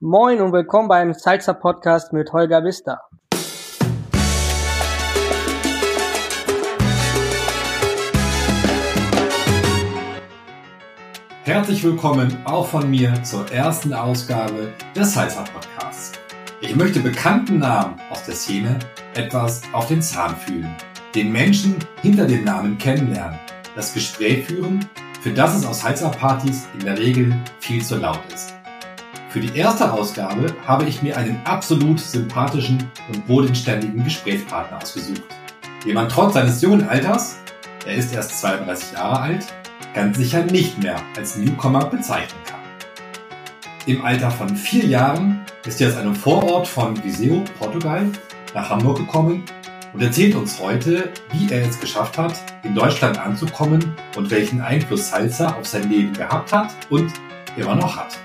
[0.00, 3.00] Moin und willkommen beim Salsa Podcast mit Holger Vista.
[11.42, 16.12] Herzlich willkommen auch von mir zur ersten Ausgabe des Salsa Podcasts.
[16.60, 18.78] Ich möchte bekannten Namen aus der Szene
[19.16, 20.76] etwas auf den Zahn fühlen,
[21.16, 23.40] den Menschen hinter dem Namen kennenlernen,
[23.74, 24.88] das Gespräch führen,
[25.22, 28.57] für das es aus Salsa-Partys in der Regel viel zu laut ist.
[29.30, 35.22] Für die erste Ausgabe habe ich mir einen absolut sympathischen und bodenständigen Gesprächspartner ausgesucht,
[35.84, 37.36] den man trotz seines jungen Alters,
[37.86, 39.46] er ist erst 32 Jahre alt,
[39.92, 42.60] ganz sicher nicht mehr als Newcomer bezeichnen kann.
[43.84, 48.06] Im Alter von vier Jahren ist er aus einem Vorort von Viseu, Portugal,
[48.54, 49.44] nach Hamburg gekommen
[49.92, 55.10] und erzählt uns heute, wie er es geschafft hat, in Deutschland anzukommen und welchen Einfluss
[55.10, 57.12] Salsa auf sein Leben gehabt hat und
[57.58, 58.18] immer noch hat.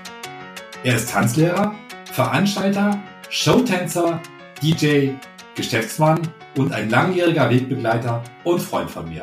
[0.84, 1.74] Er ist Tanzlehrer,
[2.12, 4.20] Veranstalter, Showtänzer,
[4.62, 5.12] DJ,
[5.54, 6.20] Geschäftsmann
[6.58, 9.22] und ein langjähriger Wegbegleiter und Freund von mir.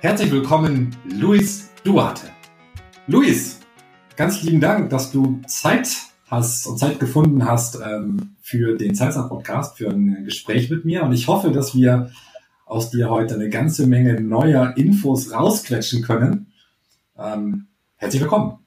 [0.00, 2.28] Herzlich willkommen, Luis Duarte.
[3.06, 3.60] Luis,
[4.16, 9.28] ganz lieben Dank, dass du Zeit hast und Zeit gefunden hast ähm, für den Salsa
[9.28, 11.02] Podcast, für ein Gespräch mit mir.
[11.02, 12.12] Und ich hoffe, dass wir
[12.64, 16.50] aus dir heute eine ganze Menge neuer Infos rausquetschen können.
[17.18, 18.63] Ähm, herzlich willkommen.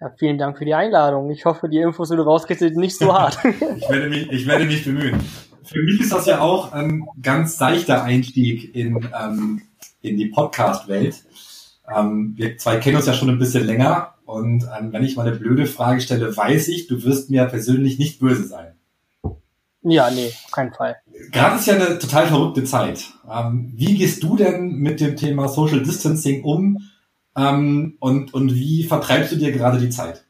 [0.00, 1.28] Ja, vielen Dank für die Einladung.
[1.30, 3.38] Ich hoffe, die Infos, die du rauskriegst, sind nicht so hart.
[3.44, 5.20] ich, werde mich, ich werde mich bemühen.
[5.64, 9.62] Für mich ist das ja auch ein ganz seichter Einstieg in, ähm,
[10.00, 11.16] in die Podcast-Welt.
[11.94, 15.26] Ähm, wir zwei kennen uns ja schon ein bisschen länger und ähm, wenn ich mal
[15.26, 18.74] eine blöde Frage stelle, weiß ich, du wirst mir persönlich nicht böse sein.
[19.82, 20.96] Ja, nee, auf keinen Fall.
[21.32, 23.04] Gerade ist ja eine total verrückte Zeit.
[23.30, 26.78] Ähm, wie gehst du denn mit dem Thema Social Distancing um
[27.38, 30.24] ähm, und, und wie vertreibst du dir gerade die Zeit?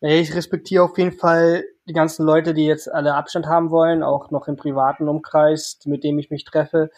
[0.00, 4.30] Ich respektiere auf jeden Fall die ganzen Leute, die jetzt alle Abstand haben wollen, auch
[4.30, 6.90] noch im privaten Umkreis, mit dem ich mich treffe.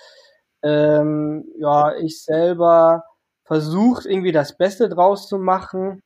[0.63, 3.05] Ähm, ja, ich selber
[3.45, 6.03] versuche irgendwie das Beste draus zu machen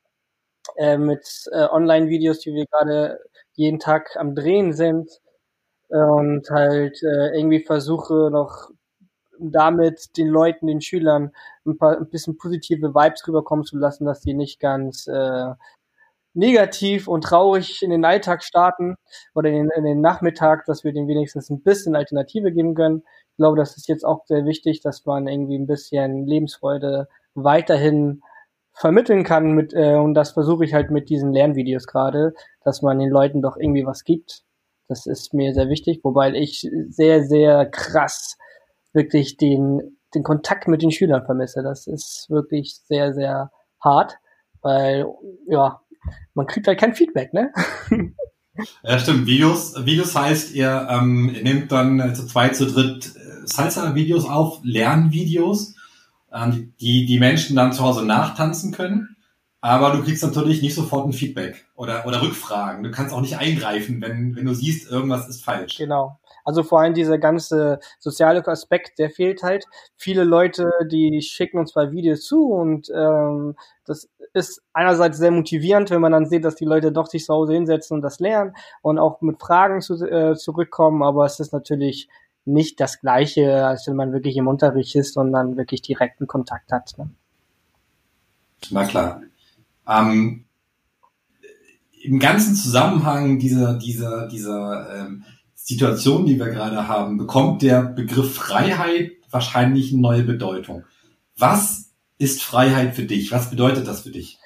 [0.77, 3.19] äh, mit äh, Online-Videos, die wir gerade
[3.53, 5.11] jeden Tag am Drehen sind
[5.89, 8.71] und halt äh, irgendwie versuche noch
[9.39, 11.33] damit den Leuten, den Schülern
[11.65, 15.55] ein, paar, ein bisschen positive Vibes rüberkommen zu lassen, dass die nicht ganz äh,
[16.37, 18.97] negativ und traurig in den Alltag starten
[19.35, 23.03] oder in, in den Nachmittag, dass wir denen wenigstens ein bisschen Alternative geben können.
[23.31, 28.23] Ich glaube, das ist jetzt auch sehr wichtig, dass man irgendwie ein bisschen Lebensfreude weiterhin
[28.75, 32.99] vermitteln kann mit äh, und das versuche ich halt mit diesen Lernvideos gerade, dass man
[32.99, 34.43] den Leuten doch irgendwie was gibt.
[34.89, 38.37] Das ist mir sehr wichtig, wobei ich sehr sehr krass
[38.97, 41.63] wirklich den, den Kontakt mit den Schülern vermisse.
[41.63, 44.19] Das ist wirklich sehr, sehr hart,
[44.63, 45.07] weil,
[45.47, 45.81] ja,
[46.35, 47.53] man kriegt halt kein Feedback, ne?
[48.83, 49.27] Ja, stimmt.
[49.27, 55.75] Videos, Videos heißt, ihr ähm, nehmt dann zu zweit, zu dritt äh, Salsa-Videos auf, Lernvideos,
[56.33, 59.17] ähm, die die Menschen dann zu Hause nachtanzen können.
[59.61, 62.83] Aber du kriegst natürlich nicht sofort ein Feedback oder, oder Rückfragen.
[62.83, 65.77] Du kannst auch nicht eingreifen, wenn, wenn du siehst, irgendwas ist falsch.
[65.77, 66.19] Genau.
[66.47, 69.67] Also vor allem dieser ganze soziale Aspekt, der fehlt halt.
[69.97, 75.91] Viele Leute, die schicken uns zwar Videos zu und ähm, das ist einerseits sehr motivierend,
[75.91, 78.55] wenn man dann sieht, dass die Leute doch sich zu Hause hinsetzen und das lernen
[78.81, 82.09] und auch mit Fragen zu, äh, zurückkommen, aber es ist natürlich
[82.45, 86.71] nicht das Gleiche, als wenn man wirklich im Unterricht ist und dann wirklich direkten Kontakt
[86.71, 86.97] hat.
[86.97, 87.11] Ne?
[88.71, 89.21] Na klar.
[89.89, 90.45] Ähm,
[92.03, 95.25] Im ganzen Zusammenhang dieser, dieser, dieser ähm,
[95.67, 100.85] Situation, die wir gerade haben, bekommt der Begriff Freiheit wahrscheinlich eine neue Bedeutung.
[101.37, 103.33] Was ist Freiheit für dich?
[103.33, 104.39] Was bedeutet das für dich?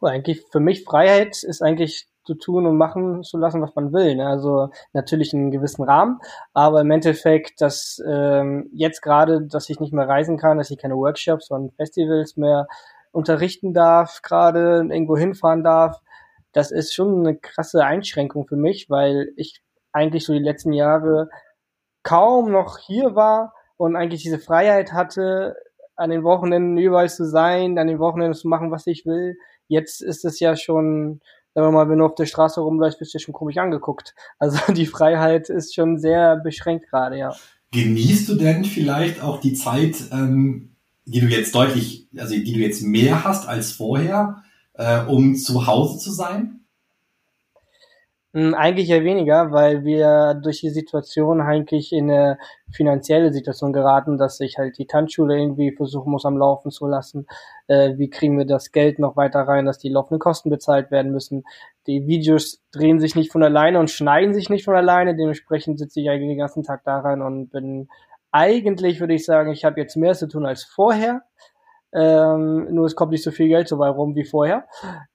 [0.00, 4.14] Eigentlich für mich Freiheit ist eigentlich zu tun und machen zu lassen, was man will.
[4.14, 4.28] Ne?
[4.28, 6.20] Also natürlich in einem gewissen Rahmen,
[6.54, 10.78] aber im Endeffekt, dass ähm, jetzt gerade, dass ich nicht mehr reisen kann, dass ich
[10.78, 12.68] keine Workshops und Festivals mehr
[13.10, 16.00] unterrichten darf, gerade irgendwo hinfahren darf,
[16.52, 19.60] das ist schon eine krasse Einschränkung für mich, weil ich
[19.98, 21.28] eigentlich so die letzten Jahre
[22.02, 25.56] kaum noch hier war und eigentlich diese Freiheit hatte,
[25.96, 29.36] an den Wochenenden überall zu sein, an den Wochenenden zu machen, was ich will.
[29.66, 31.20] Jetzt ist es ja schon,
[31.54, 34.14] sagen wir mal, wenn du auf der Straße rumläufst, bist du schon komisch angeguckt.
[34.38, 37.34] Also die Freiheit ist schon sehr beschränkt gerade, ja.
[37.72, 42.60] Genießt du denn vielleicht auch die Zeit, ähm, die du jetzt deutlich, also die du
[42.60, 44.42] jetzt mehr hast als vorher,
[44.74, 46.57] äh, um zu Hause zu sein?
[48.34, 52.38] Hm, eigentlich eher weniger, weil wir durch die Situation eigentlich in eine
[52.70, 57.26] finanzielle Situation geraten, dass ich halt die Tanzschule irgendwie versuchen muss am Laufen zu lassen.
[57.68, 61.10] Äh, wie kriegen wir das Geld noch weiter rein, dass die laufenden Kosten bezahlt werden
[61.10, 61.44] müssen.
[61.86, 65.16] Die Videos drehen sich nicht von alleine und schneiden sich nicht von alleine.
[65.16, 67.88] Dementsprechend sitze ich eigentlich den ganzen Tag daran und bin
[68.30, 71.22] eigentlich, würde ich sagen, ich habe jetzt mehr zu tun als vorher.
[71.92, 74.66] Ähm, nur es kommt nicht so viel Geld dabei rum wie vorher.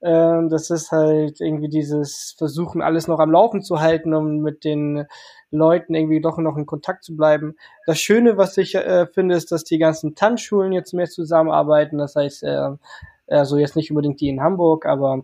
[0.02, 4.64] Ähm, das ist halt irgendwie dieses Versuchen, alles noch am Laufen zu halten, um mit
[4.64, 5.06] den
[5.52, 7.56] Leuten irgendwie doch noch in Kontakt zu bleiben.
[7.86, 12.00] Das Schöne, was ich äh, finde, ist, dass die ganzen Tanzschulen jetzt mehr zusammenarbeiten.
[12.00, 12.72] Das heißt, äh,
[13.28, 15.22] also jetzt nicht unbedingt die in Hamburg, aber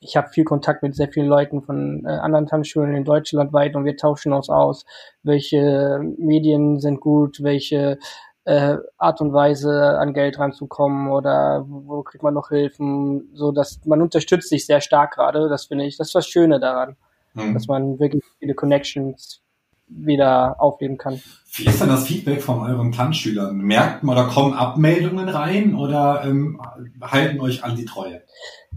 [0.00, 3.74] ich habe viel Kontakt mit sehr vielen Leuten von äh, anderen Tanzschulen in Deutschland weit
[3.74, 4.84] und wir tauschen uns aus,
[5.22, 7.98] welche Medien sind gut, welche
[8.44, 13.80] äh, Art und Weise an Geld ranzukommen oder wo kriegt man noch Hilfen, so dass
[13.84, 15.48] man unterstützt sich sehr stark gerade.
[15.48, 16.96] Das finde ich, das ist das Schöne daran,
[17.34, 17.54] mhm.
[17.54, 19.40] dass man wirklich viele Connections
[19.86, 21.20] wieder aufleben kann.
[21.52, 23.56] Wie ist denn das Feedback von euren Tanzschülern?
[23.58, 26.60] Merkt man, da kommen Abmeldungen rein oder ähm,
[27.00, 28.22] halten euch an die Treue?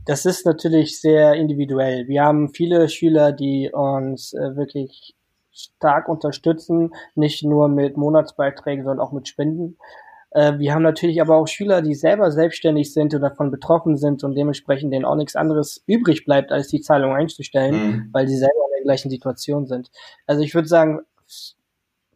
[0.06, 2.08] Das ist natürlich sehr individuell.
[2.08, 5.17] Wir haben viele Schüler, die uns äh, wirklich
[5.58, 9.78] stark unterstützen, nicht nur mit Monatsbeiträgen, sondern auch mit Spenden.
[10.32, 14.24] Äh, wir haben natürlich aber auch Schüler, die selber selbstständig sind und davon betroffen sind
[14.24, 18.10] und dementsprechend denen auch nichts anderes übrig bleibt, als die Zahlung einzustellen, mhm.
[18.12, 19.90] weil sie selber in der gleichen Situation sind.
[20.26, 21.02] Also ich würde sagen,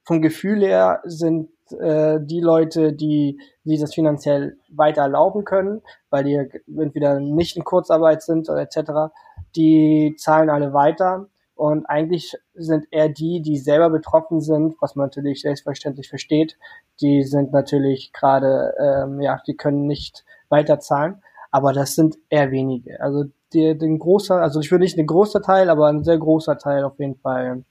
[0.03, 6.23] vom Gefühl her sind äh, die Leute, die, die das finanziell weiter erlauben können, weil
[6.23, 6.35] die
[6.77, 9.13] entweder nicht in Kurzarbeit sind oder etc.,
[9.55, 11.27] die zahlen alle weiter.
[11.61, 16.57] Und eigentlich sind eher die, die selber betroffen sind, was man natürlich selbstverständlich versteht,
[17.01, 21.21] die sind natürlich gerade, ähm, ja, die können nicht weiter zahlen.
[21.51, 22.99] Aber das sind eher wenige.
[22.99, 26.57] Also die, den großer, also ich würde nicht ein großer Teil, aber ein sehr großer
[26.57, 27.63] Teil auf jeden Fall,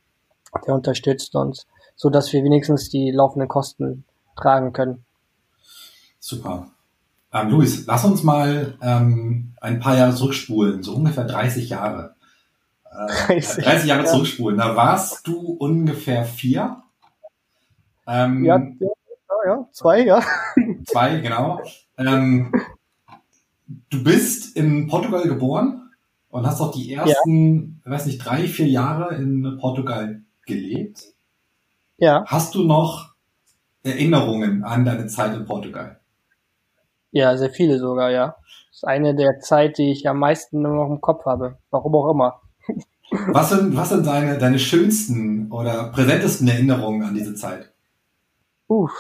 [0.64, 1.66] der unterstützt uns,
[1.96, 4.04] so dass wir wenigstens die laufenden Kosten
[4.36, 5.04] tragen können.
[6.20, 6.70] Super.
[7.32, 12.14] Ähm, Luis, lass uns mal ähm, ein paar Jahre zurückspulen, so ungefähr 30 Jahre.
[12.90, 14.06] 30, 30 Jahre ja.
[14.06, 14.58] zurückspulen.
[14.58, 16.82] Da warst du ungefähr vier.
[18.06, 18.88] Ähm, ja, ja,
[19.46, 20.20] ja, zwei, ja.
[20.86, 21.60] Zwei, genau.
[21.96, 22.52] Ähm,
[23.90, 25.90] du bist in Portugal geboren
[26.30, 27.92] und hast auch die ersten, ja.
[27.92, 31.04] weiß nicht, drei, vier Jahre in Portugal gelebt.
[31.98, 32.24] Ja.
[32.26, 33.14] Hast du noch
[33.82, 36.00] Erinnerungen an deine Zeit in Portugal?
[37.12, 38.36] Ja, sehr viele sogar, ja.
[38.68, 41.58] Das ist eine der Zeit, die ich am meisten noch im Kopf habe.
[41.70, 42.39] Warum auch immer.
[43.10, 47.72] Was sind, was sind deine, deine schönsten oder präsentesten Erinnerungen an diese Zeit?
[48.68, 48.92] Uff.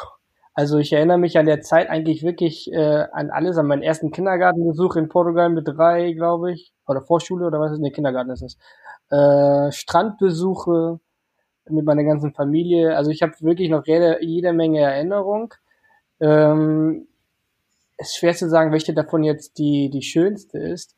[0.52, 4.10] Also ich erinnere mich an der Zeit eigentlich wirklich äh, an alles, an meinen ersten
[4.10, 8.42] Kindergartenbesuch in Portugal mit drei, glaube ich, oder Vorschule oder was ist ne Kindergarten ist
[8.42, 8.58] es.
[9.10, 10.98] Äh, Strandbesuche
[11.68, 12.96] mit meiner ganzen Familie.
[12.96, 15.54] Also ich habe wirklich noch jede, jede Menge Erinnerung.
[16.18, 17.06] Ähm,
[17.96, 20.96] es ist schwer zu sagen, welche davon jetzt die die schönste ist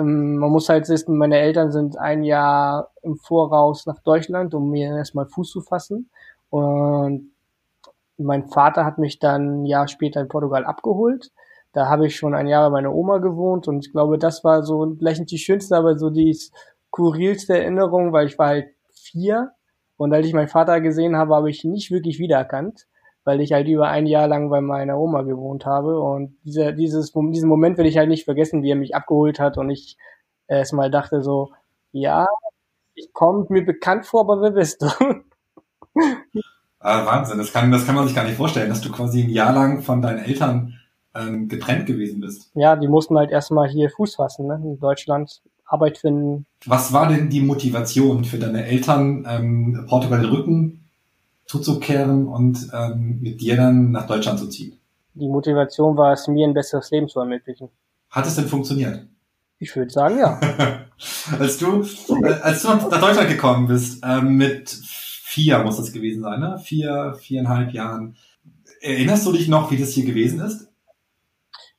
[0.00, 4.70] ähm, man muss halt wissen, meine Eltern sind ein Jahr im Voraus nach Deutschland, um
[4.70, 6.10] mir erstmal Fuß zu fassen.
[6.50, 7.32] Und
[8.18, 11.30] mein Vater hat mich dann ein Jahr später in Portugal abgeholt.
[11.72, 14.62] Da habe ich schon ein Jahr bei meiner Oma gewohnt und ich glaube, das war
[14.64, 19.52] so vielleicht nicht die schönste, aber so die skurrilste Erinnerung, weil ich war halt vier
[19.96, 22.86] und als ich meinen Vater gesehen habe, habe ich ihn nicht wirklich wiedererkannt
[23.24, 27.12] weil ich halt über ein Jahr lang bei meiner Oma gewohnt habe und dieser, dieses,
[27.12, 29.96] diesen Moment will ich halt nicht vergessen, wie er mich abgeholt hat und ich
[30.48, 31.52] erstmal dachte so,
[31.92, 32.26] ja,
[32.94, 34.88] ich komme mir bekannt vor, aber wer bist du?
[36.82, 39.28] Ah, Wahnsinn, das kann, das kann man sich gar nicht vorstellen, dass du quasi ein
[39.28, 40.80] Jahr lang von deinen Eltern
[41.14, 42.50] ähm, getrennt gewesen bist.
[42.54, 44.58] Ja, die mussten halt erstmal hier Fuß fassen, ne?
[44.64, 46.46] in Deutschland Arbeit finden.
[46.64, 50.79] Was war denn die Motivation für deine Eltern, ähm, Portugal Rücken
[51.50, 54.78] zuzukehren und ähm, mit dir dann nach Deutschland zu ziehen?
[55.14, 57.68] Die Motivation war es, mir ein besseres Leben zu ermöglichen.
[58.08, 59.04] Hat es denn funktioniert?
[59.58, 60.38] Ich würde sagen, ja.
[61.40, 61.82] als du,
[62.22, 66.60] äh, als du nach Deutschland gekommen bist, ähm, mit vier muss das gewesen sein, ne?
[66.62, 68.16] Vier, viereinhalb Jahren.
[68.80, 70.68] Erinnerst du dich noch, wie das hier gewesen ist?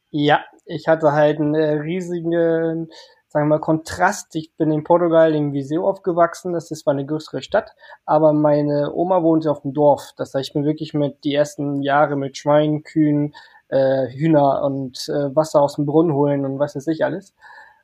[0.09, 2.89] Ja, ich hatte halt einen äh, riesigen
[3.31, 4.35] sagen wir mal, Kontrast.
[4.35, 7.71] Ich bin in Portugal in Viseu aufgewachsen, das ist zwar eine größere Stadt,
[8.05, 10.11] aber meine Oma wohnte auf dem Dorf.
[10.17, 13.33] Das heißt, ich bin wirklich mit die ersten Jahre mit Schweinen, Kühen,
[13.69, 17.33] äh, Hühner und äh, Wasser aus dem Brunnen holen und was weiß ich alles.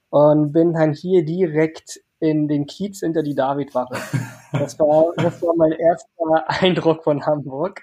[0.10, 3.96] Und bin dann hier direkt in den Kiez hinter die Davidwache.
[4.54, 7.82] Das war, das war mein erster Eindruck von Hamburg.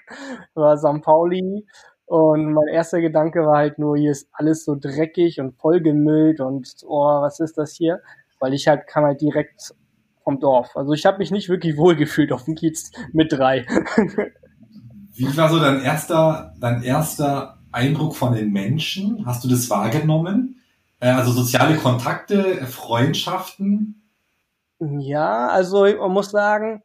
[0.55, 0.99] War St.
[1.03, 1.63] Pauli,
[2.05, 6.67] und mein erster Gedanke war halt nur, hier ist alles so dreckig und vollgemüllt und
[6.85, 8.01] oh, was ist das hier?
[8.39, 9.73] Weil ich halt kam halt direkt
[10.23, 10.75] vom Dorf.
[10.75, 13.65] Also ich habe mich nicht wirklich wohlgefühlt auf dem Kiez mit drei.
[15.15, 19.25] Wie war so dein erster, dein erster Eindruck von den Menschen?
[19.25, 20.61] Hast du das wahrgenommen?
[20.99, 24.11] Äh, also soziale Kontakte, Freundschaften?
[24.79, 26.83] Ja, also man muss sagen,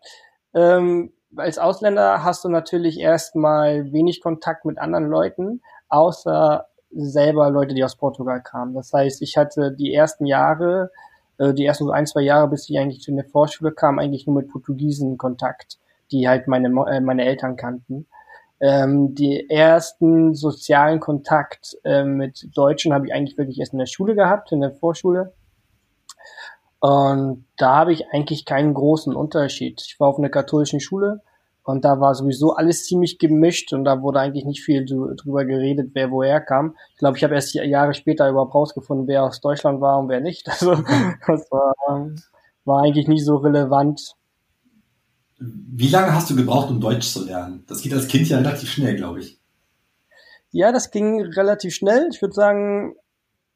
[0.55, 7.75] ähm, als Ausländer hast du natürlich erstmal wenig Kontakt mit anderen Leuten, außer selber Leute,
[7.75, 8.75] die aus Portugal kamen.
[8.75, 10.91] Das heißt, ich hatte die ersten Jahre,
[11.39, 14.27] äh, die ersten so ein, zwei Jahre, bis ich eigentlich zu der Vorschule kam, eigentlich
[14.27, 15.79] nur mit Portugiesen Kontakt,
[16.11, 18.07] die halt meine, äh, meine Eltern kannten.
[18.61, 23.87] Ähm, die ersten sozialen Kontakt äh, mit Deutschen habe ich eigentlich wirklich erst in der
[23.87, 25.33] Schule gehabt, in der Vorschule.
[26.81, 29.83] Und da habe ich eigentlich keinen großen Unterschied.
[29.87, 31.21] Ich war auf einer katholischen Schule
[31.63, 35.91] und da war sowieso alles ziemlich gemischt und da wurde eigentlich nicht viel drüber geredet,
[35.93, 36.75] wer woher kam.
[36.93, 40.21] Ich glaube, ich habe erst Jahre später überhaupt rausgefunden, wer aus Deutschland war und wer
[40.21, 40.49] nicht.
[40.61, 41.75] Also das war,
[42.65, 44.15] war eigentlich nicht so relevant.
[45.39, 47.65] Wie lange hast du gebraucht, um Deutsch zu lernen?
[47.67, 49.39] Das geht als Kind ja relativ schnell, glaube ich.
[50.51, 52.09] Ja, das ging relativ schnell.
[52.11, 52.97] Ich würde sagen,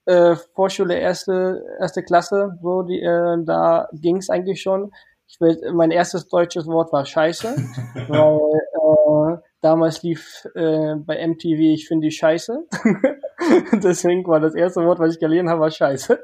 [0.07, 4.93] äh, Vorschule erste erste Klasse, so die äh, da ging es eigentlich schon.
[5.27, 7.49] Ich will, mein erstes deutsches Wort war Scheiße,
[8.09, 12.67] weil äh, damals lief äh, bei MTV ich finde die Scheiße.
[13.73, 16.19] Deswegen war das erste Wort, was ich gelernt habe, war Scheiße.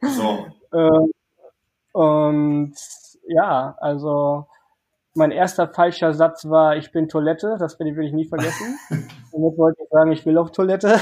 [0.00, 0.46] So.
[0.72, 1.12] äh,
[1.92, 2.74] und
[3.28, 4.46] ja, also
[5.14, 8.78] mein erster falscher Satz war, ich bin Toilette, das werde ich, will ich nie vergessen.
[9.32, 10.98] Damit wollte ich sagen, ich will auf Toilette.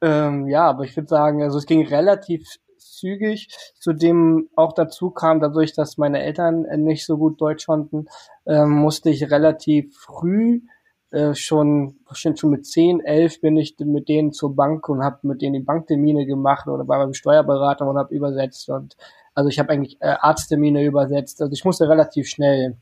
[0.00, 3.48] Ähm, ja, aber ich würde sagen, also es ging relativ zügig.
[3.78, 8.06] Zudem auch dazu kam, dadurch, dass meine Eltern nicht so gut Deutsch konnten,
[8.46, 10.60] ähm, musste ich relativ früh
[11.10, 15.18] äh, schon, schon schon mit 10, 11 bin ich mit denen zur Bank und habe
[15.22, 18.96] mit denen die Banktermine gemacht oder bei meinem Steuerberater und habe übersetzt und
[19.34, 21.40] also ich habe eigentlich äh, Arzttermine übersetzt.
[21.40, 22.76] Also ich musste relativ schnell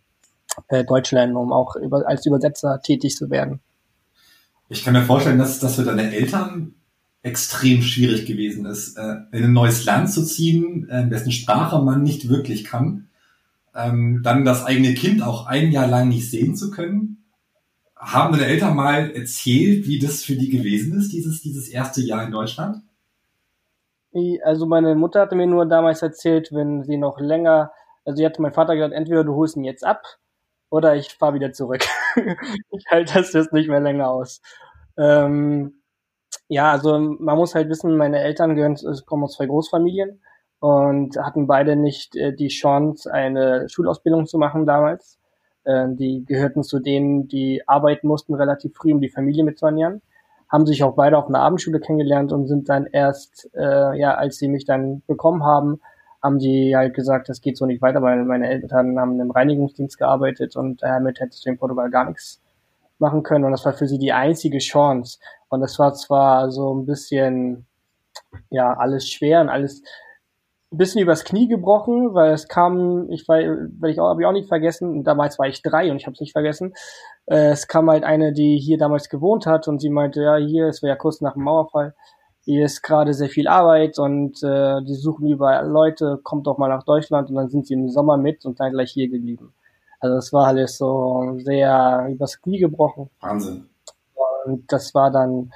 [0.68, 3.60] äh, Deutsch lernen, um auch über, als Übersetzer tätig zu werden.
[4.68, 6.74] Ich kann mir vorstellen, dass, dass für deine Eltern
[7.22, 12.02] extrem schwierig gewesen ist, äh, in ein neues Land zu ziehen, äh, dessen Sprache man
[12.02, 13.08] nicht wirklich kann,
[13.74, 17.24] ähm, dann das eigene Kind auch ein Jahr lang nicht sehen zu können.
[17.96, 22.24] Haben deine Eltern mal erzählt, wie das für die gewesen ist, dieses, dieses erste Jahr
[22.24, 22.82] in Deutschland?
[24.44, 27.72] Also meine Mutter hatte mir nur damals erzählt, wenn sie noch länger,
[28.04, 30.02] also sie hatte mein Vater gesagt, entweder du holst ihn jetzt ab
[30.68, 31.84] oder ich fahre wieder zurück.
[32.70, 34.42] ich halte das jetzt nicht mehr länger aus.
[34.98, 35.81] Ähm,
[36.52, 40.20] ja, also man muss halt wissen, meine Eltern gehören, kommen aus zwei Großfamilien
[40.60, 45.18] und hatten beide nicht äh, die Chance, eine Schulausbildung zu machen damals.
[45.64, 50.02] Äh, die gehörten zu denen, die arbeiten mussten relativ früh, um die Familie mitzuernähren.
[50.50, 54.36] Haben sich auch beide auf einer Abendschule kennengelernt und sind dann erst, äh, ja, als
[54.36, 55.80] sie mich dann bekommen haben,
[56.22, 59.96] haben die halt gesagt, das geht so nicht weiter, weil meine Eltern haben im Reinigungsdienst
[59.96, 62.42] gearbeitet und damit hättest du in Portugal gar nichts
[63.02, 63.44] machen können.
[63.44, 65.18] Und das war für sie die einzige Chance.
[65.50, 67.66] Und das war zwar so ein bisschen,
[68.48, 69.82] ja, alles schwer und alles
[70.72, 74.26] ein bisschen übers Knie gebrochen, weil es kam, ich weil, weil ich auch, habe ich
[74.26, 76.72] auch nicht vergessen, damals war ich drei und ich habe es nicht vergessen.
[77.26, 80.68] Äh, es kam halt eine, die hier damals gewohnt hat und sie meinte, ja, hier,
[80.68, 81.94] es war ja kurz nach dem Mauerfall,
[82.44, 86.68] hier ist gerade sehr viel Arbeit und äh, die suchen überall Leute, kommt doch mal
[86.68, 89.52] nach Deutschland und dann sind sie im Sommer mit und dann gleich hier geblieben.
[90.02, 93.08] Also es war alles so sehr übers Knie gebrochen.
[93.20, 93.68] Wahnsinn.
[94.44, 95.52] Und das war dann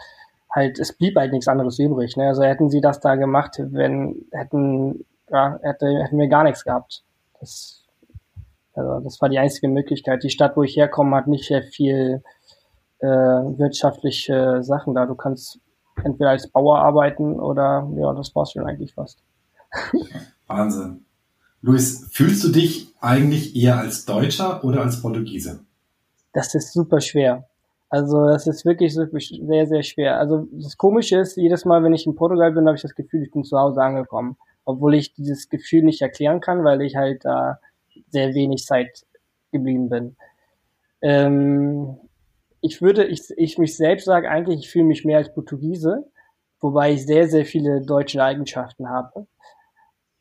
[0.54, 2.16] halt, es blieb halt nichts anderes übrig.
[2.16, 2.28] Ne?
[2.28, 7.02] Also hätten sie das da gemacht, wenn, hätten, ja, hätte, hätten wir gar nichts gehabt.
[7.40, 7.84] Das,
[8.74, 10.22] also das war die einzige Möglichkeit.
[10.22, 12.22] Die Stadt, wo ich herkomme, hat nicht sehr viel
[13.00, 15.06] äh, wirtschaftliche Sachen da.
[15.06, 15.58] Du kannst
[16.04, 19.18] entweder als Bauer arbeiten oder ja, das war's schon eigentlich fast.
[20.46, 21.05] Wahnsinn.
[21.62, 25.60] Luis, fühlst du dich eigentlich eher als Deutscher oder als Portugiese?
[26.32, 27.48] Das ist super schwer.
[27.88, 30.18] Also das ist wirklich, sehr, sehr schwer.
[30.18, 33.22] Also das Komische ist, jedes Mal, wenn ich in Portugal bin, habe ich das Gefühl,
[33.22, 34.36] ich bin zu Hause angekommen.
[34.64, 37.60] Obwohl ich dieses Gefühl nicht erklären kann, weil ich halt da
[38.10, 39.06] sehr wenig Zeit
[39.52, 40.16] geblieben bin.
[41.00, 41.96] Ähm,
[42.60, 46.04] ich würde, ich, ich mich selbst sage eigentlich, ich fühle mich mehr als Portugiese,
[46.60, 49.26] wobei ich sehr, sehr viele deutsche Eigenschaften habe.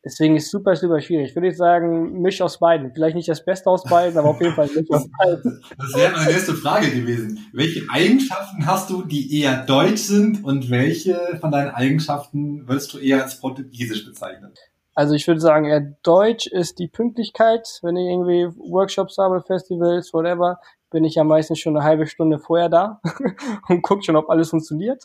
[0.05, 1.29] Deswegen ist super, super schwierig.
[1.29, 2.93] Ich würde sagen, Misch aus beiden.
[2.93, 5.63] Vielleicht nicht das Beste aus beiden, aber auf jeden Fall Misch aus beiden.
[5.77, 7.39] Das wäre meine nächste Frage gewesen.
[7.53, 13.00] Welche Eigenschaften hast du, die eher deutsch sind und welche von deinen Eigenschaften würdest du
[13.00, 14.53] eher als portugiesisch bezeichnen?
[14.93, 17.79] Also ich würde sagen, eher deutsch ist die Pünktlichkeit.
[17.81, 20.59] Wenn ich irgendwie Workshops habe, Festivals, whatever,
[20.91, 23.01] bin ich ja meistens schon eine halbe Stunde vorher da
[23.69, 25.03] und gucke schon, ob alles funktioniert.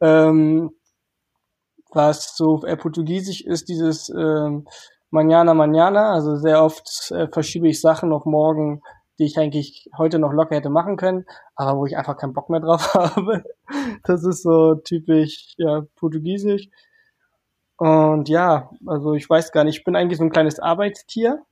[0.00, 0.72] Ähm,
[1.92, 4.66] was so äh, portugiesisch ist, dieses ähm,
[5.10, 6.12] manana, manana.
[6.12, 8.82] Also sehr oft äh, verschiebe ich Sachen auf morgen,
[9.18, 11.24] die ich eigentlich heute noch locker hätte machen können,
[11.56, 13.42] aber wo ich einfach keinen Bock mehr drauf habe.
[14.04, 16.68] Das ist so typisch, ja, portugiesisch.
[17.76, 21.42] Und ja, also ich weiß gar nicht, ich bin eigentlich so ein kleines Arbeitstier,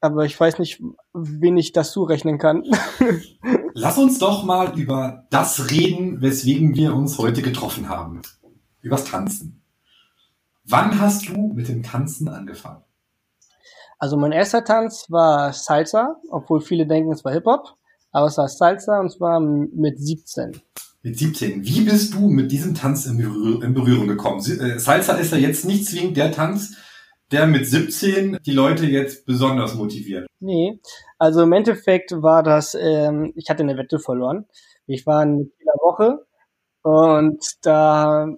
[0.00, 0.82] aber ich weiß nicht,
[1.12, 2.64] wen ich das zurechnen kann.
[3.74, 8.22] Lass uns doch mal über das reden, weswegen wir uns heute getroffen haben.
[8.80, 9.62] Übers Tanzen.
[10.64, 12.82] Wann hast du mit dem Tanzen angefangen?
[13.98, 17.74] Also mein erster Tanz war Salsa, obwohl viele denken, es war Hip-Hop,
[18.12, 20.60] aber es war Salsa und zwar mit 17.
[21.02, 21.64] Mit 17.
[21.64, 24.38] Wie bist du mit diesem Tanz in, Berühr in Berührung gekommen?
[24.40, 26.76] Äh, Salsa ist ja jetzt nicht zwingend der Tanz,
[27.30, 30.26] der mit 17 die Leute jetzt besonders motiviert.
[30.40, 30.80] Nee,
[31.18, 34.46] also im Endeffekt war das, ähm, ich hatte eine Wette verloren.
[34.86, 36.26] Ich war in der Woche
[36.82, 38.28] und da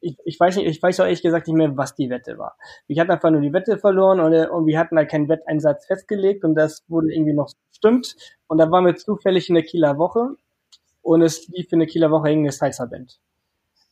[0.00, 2.56] ich, ich weiß nicht, ich weiß auch ehrlich gesagt nicht mehr, was die Wette war.
[2.86, 6.44] Ich hatte einfach nur die Wette verloren und, und wir hatten halt keinen Wetteinsatz festgelegt
[6.44, 8.16] und das wurde irgendwie noch bestimmt.
[8.46, 10.36] Und da waren wir zufällig in der Kieler Woche
[11.02, 13.18] und es lief in der Kieler Woche irgendeine Salsa-Band.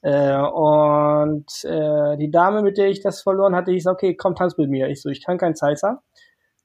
[0.02, 4.58] Äh, und äh, die Dame, mit der ich das verloren hatte, hieß, okay, komm, tanz
[4.58, 4.88] mit mir.
[4.88, 6.02] Ich so, ich kann kein Salsa.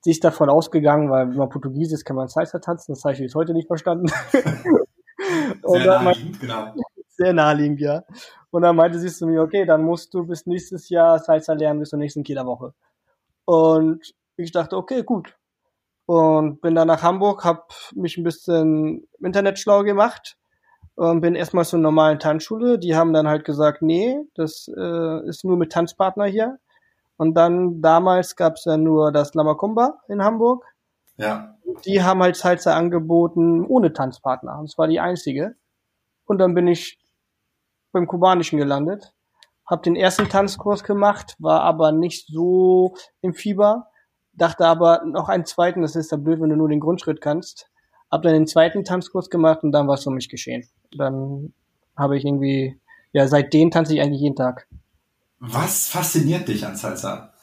[0.02, 2.94] Sie ist davon ausgegangen, weil wenn man Portugies ist, kann man Salsa tanzen.
[2.94, 4.08] Das habe ich bis heute nicht verstanden.
[5.64, 6.74] Sehr naheliegend, genau.
[7.08, 8.04] Sehr naheliegend, ja.
[8.52, 11.80] Und dann meinte sie zu mir, okay, dann musst du bis nächstes Jahr Salsa lernen,
[11.80, 12.74] bis zur nächsten Kieler Woche.
[13.46, 15.36] Und ich dachte, okay, gut.
[16.06, 17.64] Und bin dann nach Hamburg, habe
[17.94, 20.38] mich ein bisschen im Internet schlau gemacht
[20.96, 22.80] und bin erstmal zur normalen Tanzschule.
[22.80, 26.58] Die haben dann halt gesagt, nee, das äh, ist nur mit Tanzpartner hier.
[27.18, 30.66] Und dann damals gab es ja nur das Lamakumba in Hamburg.
[31.18, 31.56] Ja.
[31.86, 34.58] Die haben halt Salsa angeboten ohne Tanzpartner.
[34.60, 35.56] Und das war die einzige.
[36.26, 36.99] Und dann bin ich
[37.92, 39.14] beim Kubanischen gelandet,
[39.66, 43.88] habe den ersten Tanzkurs gemacht, war aber nicht so im Fieber,
[44.34, 47.70] dachte aber noch einen zweiten, das ist ja blöd, wenn du nur den Grundschritt kannst.
[48.10, 50.68] Hab dann den zweiten Tanzkurs gemacht und dann war es um mich geschehen.
[50.98, 51.54] Dann
[51.96, 52.80] habe ich irgendwie,
[53.12, 54.68] ja, seitdem tanze ich eigentlich jeden Tag.
[55.40, 57.34] Was fasziniert dich an Salsa?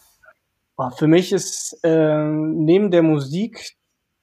[0.96, 3.76] Für mich ist äh, neben der Musik,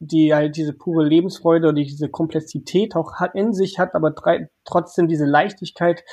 [0.08, 4.14] die halt diese pure Lebensfreude und diese Komplexität auch hat, in sich hat, aber
[4.66, 6.04] trotzdem diese Leichtigkeit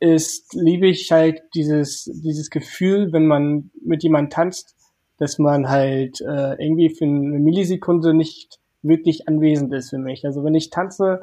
[0.00, 4.74] ist, liebe ich halt dieses, dieses Gefühl, wenn man mit jemandem tanzt,
[5.18, 10.26] dass man halt äh, irgendwie für eine Millisekunde nicht wirklich anwesend ist für mich.
[10.26, 11.22] Also wenn ich tanze,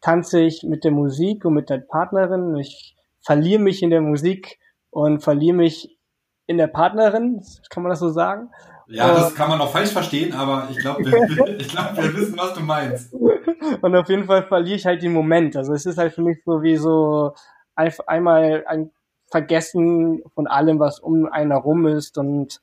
[0.00, 2.56] tanze ich mit der Musik und mit der Partnerin.
[2.56, 4.58] Ich verliere mich in der Musik
[4.90, 5.98] und verliere mich
[6.46, 8.50] in der Partnerin, kann man das so sagen?
[8.90, 12.38] Ja, das kann man auch falsch verstehen, aber ich glaube, wir, ich glaub, wir wissen,
[12.38, 13.12] was du meinst.
[13.12, 15.56] Und auf jeden Fall verliere ich halt den Moment.
[15.56, 17.34] Also es ist halt für mich so wie so
[17.74, 18.90] einmal ein
[19.30, 22.60] Vergessen von allem, was um einen herum ist und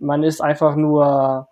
[0.00, 1.48] man ist einfach nur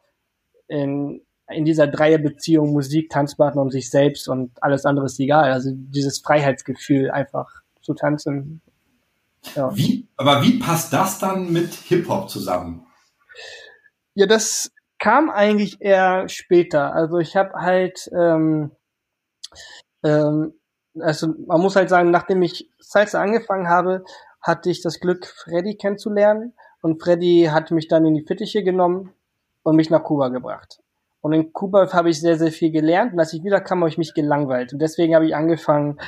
[0.68, 5.52] in, in dieser Dreierbeziehung Musik, Tanzpartner und sich selbst und alles andere ist egal.
[5.52, 7.50] Also dieses Freiheitsgefühl einfach
[7.82, 8.62] zu tanzen.
[9.54, 9.74] Ja.
[9.76, 12.83] Wie, aber wie passt das dann mit Hip-Hop zusammen?
[14.14, 16.94] Ja, das kam eigentlich eher später.
[16.94, 18.70] Also ich habe halt, ähm,
[20.04, 20.54] ähm,
[21.00, 24.04] also man muss halt sagen, nachdem ich Salsa angefangen habe,
[24.40, 26.54] hatte ich das Glück, Freddy kennenzulernen.
[26.80, 29.12] Und Freddy hat mich dann in die Fittiche genommen
[29.62, 30.80] und mich nach Kuba gebracht.
[31.22, 33.14] Und in Kuba habe ich sehr, sehr viel gelernt.
[33.14, 34.74] Und als ich wieder kam, habe ich mich gelangweilt.
[34.74, 35.98] Und deswegen habe ich angefangen,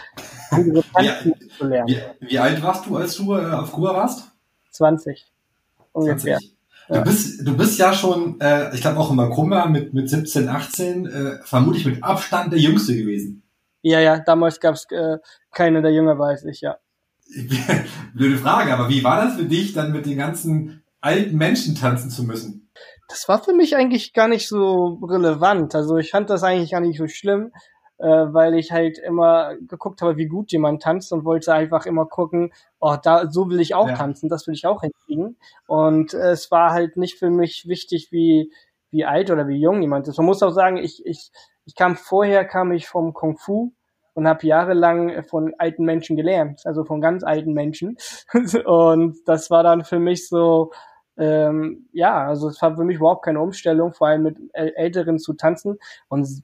[0.51, 1.89] wie, zu lernen.
[1.89, 4.31] Wie, wie, alt warst du, als du äh, auf Kuba warst?
[4.73, 5.27] 20.
[5.93, 6.37] Ungefähr.
[6.37, 6.56] 20.
[6.89, 10.49] Du bist, du bist ja schon, äh, ich glaube auch in Makoma mit, mit 17,
[10.49, 13.43] 18, äh, vermutlich mit Abstand der Jüngste gewesen.
[13.83, 15.19] Ja, ja, damals gab es äh,
[15.53, 16.77] keine, der jünger war als ich, ja.
[18.15, 22.11] Blöde Frage, aber wie war das für dich, dann mit den ganzen alten Menschen tanzen
[22.11, 22.71] zu müssen?
[23.09, 25.75] Das war für mich eigentlich gar nicht so relevant.
[25.75, 27.53] Also ich fand das eigentlich gar nicht so schlimm
[27.99, 32.07] äh, weil ich halt immer geguckt habe, wie gut jemand tanzt und wollte einfach immer
[32.07, 33.95] gucken, oh, da so will ich auch ja.
[33.95, 35.37] tanzen, das will ich auch hinkriegen.
[35.67, 38.53] Und äh, es war halt nicht für mich wichtig, wie
[38.91, 40.19] wie alt oder wie jung jemand ist.
[40.19, 41.31] Man muss auch sagen, ich ich
[41.65, 43.73] ich kam vorher kam ich vom Kung Fu
[44.15, 47.99] und habe jahrelang von alten Menschen gelernt, also von ganz alten Menschen.
[48.65, 50.73] und das war dann für mich so,
[51.19, 55.35] ähm, ja, also es war für mich überhaupt keine Umstellung, vor allem mit Älteren zu
[55.35, 55.79] tanzen.
[56.09, 56.43] Und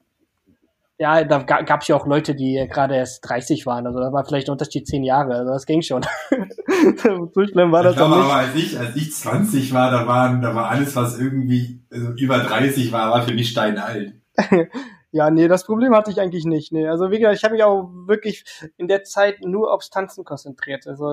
[0.99, 3.87] ja, da gab es ja auch Leute, die gerade erst 30 waren.
[3.87, 5.35] Also da war vielleicht ein Unterschied zehn Jahre.
[5.35, 6.05] Also das ging schon.
[7.33, 8.25] so schlimm war das ich glaube, nicht.
[8.25, 12.11] Aber als ich, als ich 20 war, da waren, da war alles, was irgendwie also
[12.11, 14.13] über 30 war, war für mich steinalt.
[15.11, 16.71] ja, nee, das Problem hatte ich eigentlich nicht.
[16.71, 16.87] Nee.
[16.87, 18.45] Also wie gesagt, ich habe mich auch wirklich
[18.77, 20.87] in der Zeit nur aufs Tanzen konzentriert.
[20.87, 21.05] Also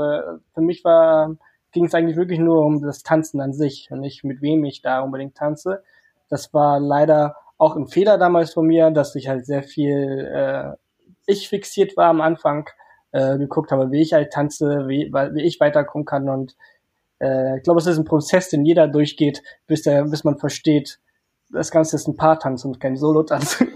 [0.53, 1.37] für mich war
[1.73, 4.83] ging es eigentlich wirklich nur um das Tanzen an sich und nicht mit wem ich
[4.83, 5.83] da unbedingt tanze.
[6.29, 10.73] Das war leider auch ein Fehler damals von mir, dass ich halt sehr viel äh,
[11.27, 12.69] ich fixiert war am Anfang,
[13.13, 16.57] äh, geguckt habe, wie ich halt tanze, wie, wie ich weiterkommen kann und
[17.21, 20.99] äh, ich glaube, es ist ein Prozess, den jeder durchgeht, bis der, bis man versteht,
[21.51, 23.65] das Ganze ist ein Paartanz und kein Solotanz.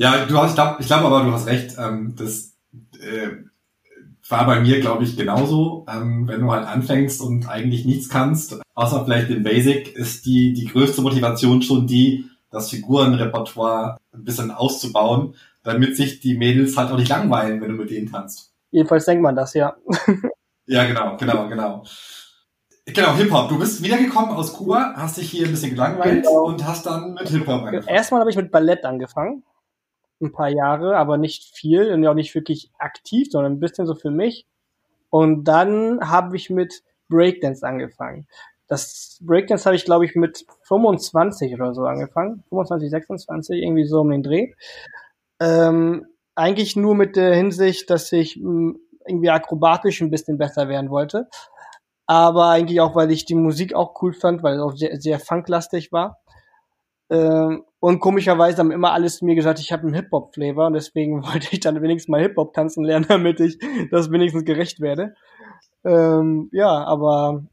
[0.00, 1.74] Ja, du hast, ich glaube, ich glaub aber, du hast recht.
[1.76, 2.54] Ähm, das
[3.00, 3.30] äh,
[4.28, 5.86] war bei mir, glaube ich, genauso.
[5.92, 10.52] Ähm, wenn du halt anfängst und eigentlich nichts kannst, außer vielleicht den Basic, ist die,
[10.52, 16.90] die größte Motivation schon die, das Figurenrepertoire ein bisschen auszubauen, damit sich die Mädels halt
[16.90, 18.52] auch nicht langweilen, wenn du mit denen tanzt.
[18.70, 19.76] Jedenfalls denkt man das, ja.
[20.66, 21.84] ja, genau, genau, genau.
[22.86, 23.50] Genau, Hip-Hop.
[23.50, 26.44] Du bist wiedergekommen aus Kuba, hast dich hier ein bisschen gelangweilt genau.
[26.44, 27.94] und hast dann mit Hip-Hop angefangen.
[27.94, 29.44] Erstmal habe ich mit Ballett angefangen.
[30.20, 33.94] Ein paar Jahre, aber nicht viel und auch nicht wirklich aktiv, sondern ein bisschen so
[33.94, 34.46] für mich.
[35.10, 38.26] Und dann habe ich mit Breakdance angefangen.
[38.68, 42.44] Das Breakdance habe ich, glaube ich, mit 25 oder so angefangen.
[42.50, 44.52] 25, 26, irgendwie so um den Dreh.
[45.40, 50.68] Ähm, eigentlich nur mit der Hinsicht, dass ich mh, hm, irgendwie akrobatisch ein bisschen besser
[50.68, 51.28] werden wollte
[52.08, 55.20] aber eigentlich auch, weil ich die Musik auch cool fand, weil es auch sehr, sehr
[55.20, 56.18] funklastig war.
[57.10, 61.48] Ähm, und komischerweise haben immer alles mir gesagt, ich habe einen Hip-Hop-Flavor und deswegen wollte
[61.50, 63.58] ich dann wenigstens mal Hip-Hop tanzen lernen, damit ich
[63.90, 65.14] das wenigstens gerecht werde.
[65.84, 67.44] Ähm, ja, aber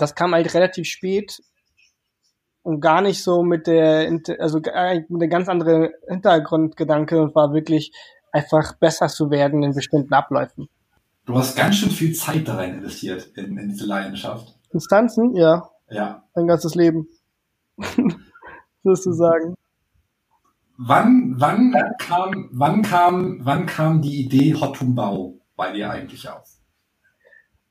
[0.00, 1.42] das kam halt relativ spät
[2.62, 7.92] und gar nicht so mit der, also mit der ganz andere Hintergrundgedanke und war wirklich
[8.32, 10.68] einfach besser zu werden in bestimmten Abläufen.
[11.24, 14.58] Du hast ganz schön viel Zeit da rein investiert in, in diese Leidenschaft.
[14.70, 15.36] Instanzen?
[15.36, 15.70] Ja.
[15.88, 16.24] Ja.
[16.34, 17.06] Dein ganzes Leben.
[18.82, 19.54] Sozusagen.
[20.78, 26.61] Wann, wann kam, wann kam, wann kam die Idee Hotumbau bei dir eigentlich auf?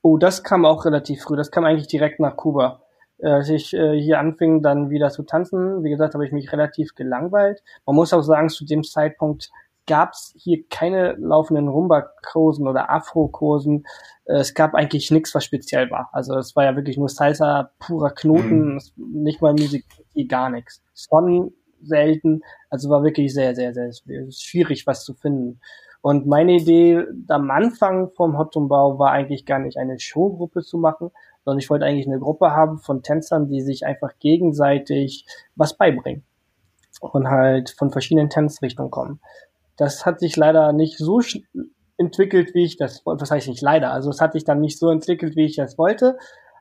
[0.02, 1.36] Oh, das kam auch relativ früh.
[1.36, 2.82] Das kam eigentlich direkt nach Kuba.
[3.22, 6.96] Als ich äh, hier anfing, dann wieder zu tanzen, wie gesagt, habe ich mich relativ
[6.96, 7.62] gelangweilt.
[7.86, 9.52] Man muss auch sagen, zu dem Zeitpunkt
[9.86, 13.86] gab es hier keine laufenden Rumba-Kursen oder Afro-Kursen.
[14.26, 16.10] Äh, es gab eigentlich nichts, was speziell war.
[16.14, 18.82] Also es war ja wirklich nur Salsa, purer Knoten, mhm.
[18.96, 19.86] nicht mal Musik,
[20.28, 20.82] gar nichts.
[20.94, 23.92] Son selten, also war wirklich sehr, sehr, sehr
[24.32, 25.60] schwierig, was zu finden.
[26.02, 31.12] Und meine Idee am Anfang vom Hottumbau war eigentlich gar nicht eine Showgruppe zu machen,
[31.46, 36.24] sondern ich wollte eigentlich eine Gruppe haben von Tänzern, die sich einfach gegenseitig was beibringen
[37.00, 39.20] und halt von verschiedenen Tanzrichtungen kommen.
[39.78, 41.22] Das hat sich leider nicht so
[41.98, 43.22] entwickelt, wie ich das wollte.
[43.22, 43.92] Was heißt nicht leider?
[43.92, 46.18] Also es hat sich dann nicht so entwickelt, wie ich das wollte.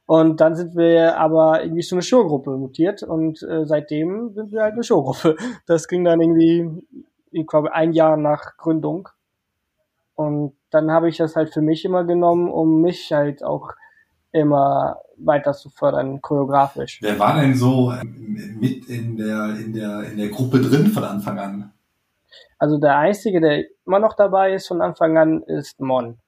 [0.06, 4.62] Und dann sind wir aber irgendwie zu einer Showgruppe mutiert und äh, seitdem sind wir
[4.62, 5.36] halt eine Showgruppe.
[5.66, 6.68] Das ging dann irgendwie,
[7.30, 9.08] ich glaube, ein Jahr nach Gründung.
[10.14, 13.72] Und dann habe ich das halt für mich immer genommen, um mich halt auch
[14.32, 17.00] immer weiter zu fördern, choreografisch.
[17.02, 17.92] Wer war denn so
[18.60, 21.72] mit in der, in der, in der Gruppe drin von Anfang an?
[22.58, 26.18] Also der Einzige, der immer noch dabei ist von Anfang an, ist Mon.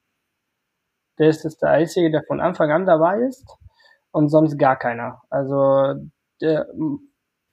[1.18, 3.46] Der ist jetzt der Einzige, der von Anfang an dabei ist
[4.10, 5.22] und sonst gar keiner.
[5.30, 5.94] Also
[6.40, 6.66] der,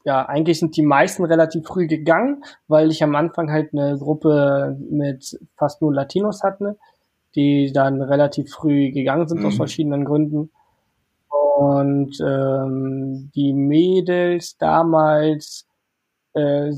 [0.05, 4.77] ja, eigentlich sind die meisten relativ früh gegangen, weil ich am Anfang halt eine Gruppe
[4.89, 6.77] mit fast nur Latinos hatte,
[7.35, 9.47] die dann relativ früh gegangen sind mhm.
[9.47, 10.51] aus verschiedenen Gründen.
[11.57, 15.67] Und ähm, die Mädels damals
[16.33, 16.71] äh,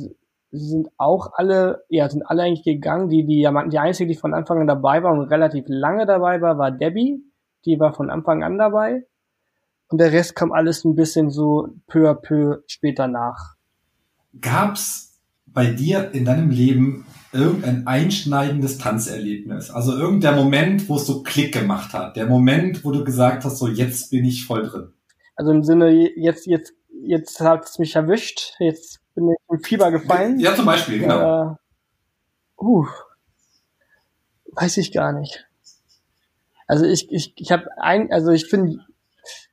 [0.52, 3.08] sind auch alle, ja, sind alle eigentlich gegangen.
[3.10, 6.58] Die, die, die einzige, die von Anfang an dabei war und relativ lange dabei war,
[6.58, 7.24] war Debbie.
[7.66, 9.06] Die war von Anfang an dabei.
[9.92, 13.56] Und der Rest kam alles ein bisschen so peu à peu später nach.
[14.40, 19.70] Gab's bei dir in deinem Leben irgendein einschneidendes Tanzerlebnis?
[19.70, 22.16] Also irgendein Moment, wo es so Klick gemacht hat.
[22.16, 24.94] Der Moment, wo du gesagt hast, so jetzt bin ich voll drin.
[25.36, 26.74] Also im Sinne, jetzt, jetzt,
[27.04, 28.54] jetzt hat es mich erwischt.
[28.60, 30.40] Jetzt bin ich im Fieber gefallen.
[30.40, 31.52] Ja, zum Beispiel, genau.
[31.52, 31.56] Äh,
[32.64, 32.88] uh,
[34.54, 35.50] weiß ich gar nicht.
[36.66, 38.80] Also ich, ich, ich habe ein, also ich finde,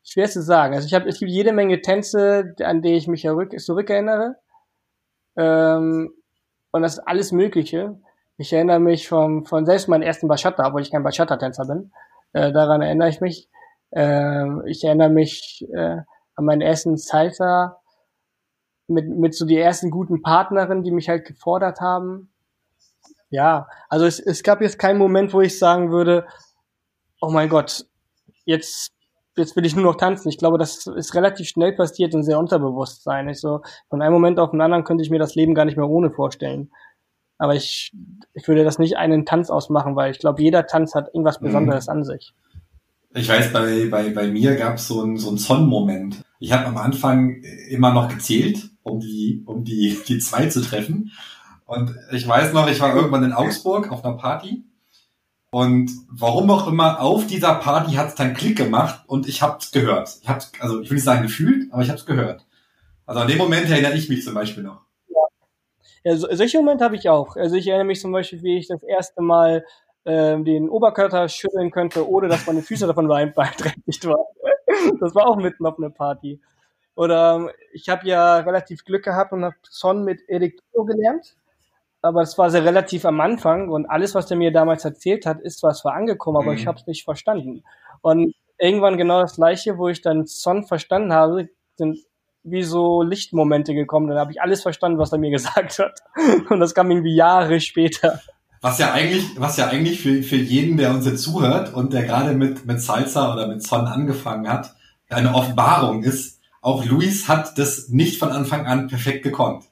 [0.02, 0.74] schwer zu sagen.
[0.74, 4.36] Also ich habe, es gibt jede Menge Tänze, an die ich mich zurückerinnere.
[5.36, 6.12] Ähm,
[6.70, 8.00] und das ist alles Mögliche.
[8.36, 11.92] Ich erinnere mich vom, von selbst meinen ersten Bachata, obwohl ich kein Bachata-Tänzer bin.
[12.32, 13.48] Äh, daran erinnere ich mich.
[13.90, 15.96] Äh, ich erinnere mich äh,
[16.34, 17.80] an meinen ersten Salsa
[18.86, 22.32] mit, mit so die ersten guten Partnerinnen, die mich halt gefordert haben.
[23.30, 26.26] Ja, also es, es gab jetzt keinen Moment, wo ich sagen würde,
[27.20, 27.86] oh mein Gott,
[28.44, 28.92] jetzt,
[29.38, 30.28] jetzt will ich nur noch tanzen.
[30.28, 33.28] Ich glaube, das ist relativ schnell passiert und sehr unterbewusst sein.
[33.28, 35.76] Ich so, von einem Moment auf den anderen könnte ich mir das Leben gar nicht
[35.76, 36.70] mehr ohne vorstellen.
[37.38, 37.92] Aber ich,
[38.34, 41.46] ich würde das nicht einen Tanz ausmachen, weil ich glaube, jeder Tanz hat irgendwas mhm.
[41.46, 41.92] Besonderes mhm.
[41.92, 42.34] an sich.
[43.14, 46.22] Ich weiß, bei, bei, bei mir gab es so einen so einen Son-Moment.
[46.40, 51.12] Ich habe am Anfang immer noch gezählt, um die, um die, die zwei zu treffen.
[51.64, 54.64] Und ich weiß noch, ich war irgendwann in Augsburg auf einer Party.
[55.50, 59.58] Und warum auch immer, auf dieser Party hat es dann Klick gemacht und ich habe
[59.60, 60.18] es gehört.
[60.22, 62.44] Ich hab's, also ich will nicht sagen gefühlt, aber ich habe es gehört.
[63.06, 64.82] Also an dem Moment erinnere ich mich zum Beispiel noch.
[66.04, 67.36] Ja, so, solche Momente habe ich auch.
[67.36, 69.64] Also ich erinnere mich zum Beispiel, wie ich das erste Mal
[70.04, 74.26] äh, den Oberkörper schütteln könnte, ohne dass meine Füße davon beeinträchtigt waren.
[75.00, 76.40] das war auch mitten auf einer Party.
[76.94, 81.36] Oder ich habe ja relativ Glück gehabt und habe Son mit Erik gelernt.
[82.00, 85.40] Aber es war sehr relativ am Anfang und alles, was der mir damals erzählt hat,
[85.40, 86.58] ist zwar zwar angekommen, aber mhm.
[86.58, 87.64] ich habe es nicht verstanden.
[88.02, 91.98] Und irgendwann genau das gleiche, wo ich dann Son verstanden habe, sind
[92.44, 94.08] wie so Lichtmomente gekommen.
[94.08, 96.00] Dann habe ich alles verstanden, was er mir gesagt hat.
[96.50, 98.20] Und das kam irgendwie Jahre später.
[98.60, 102.04] Was ja eigentlich, was ja eigentlich für, für jeden, der uns jetzt zuhört und der
[102.04, 104.74] gerade mit, mit Salsa oder mit Son angefangen hat,
[105.08, 106.40] eine Offenbarung ist.
[106.60, 109.64] Auch Luis hat das nicht von Anfang an perfekt gekonnt.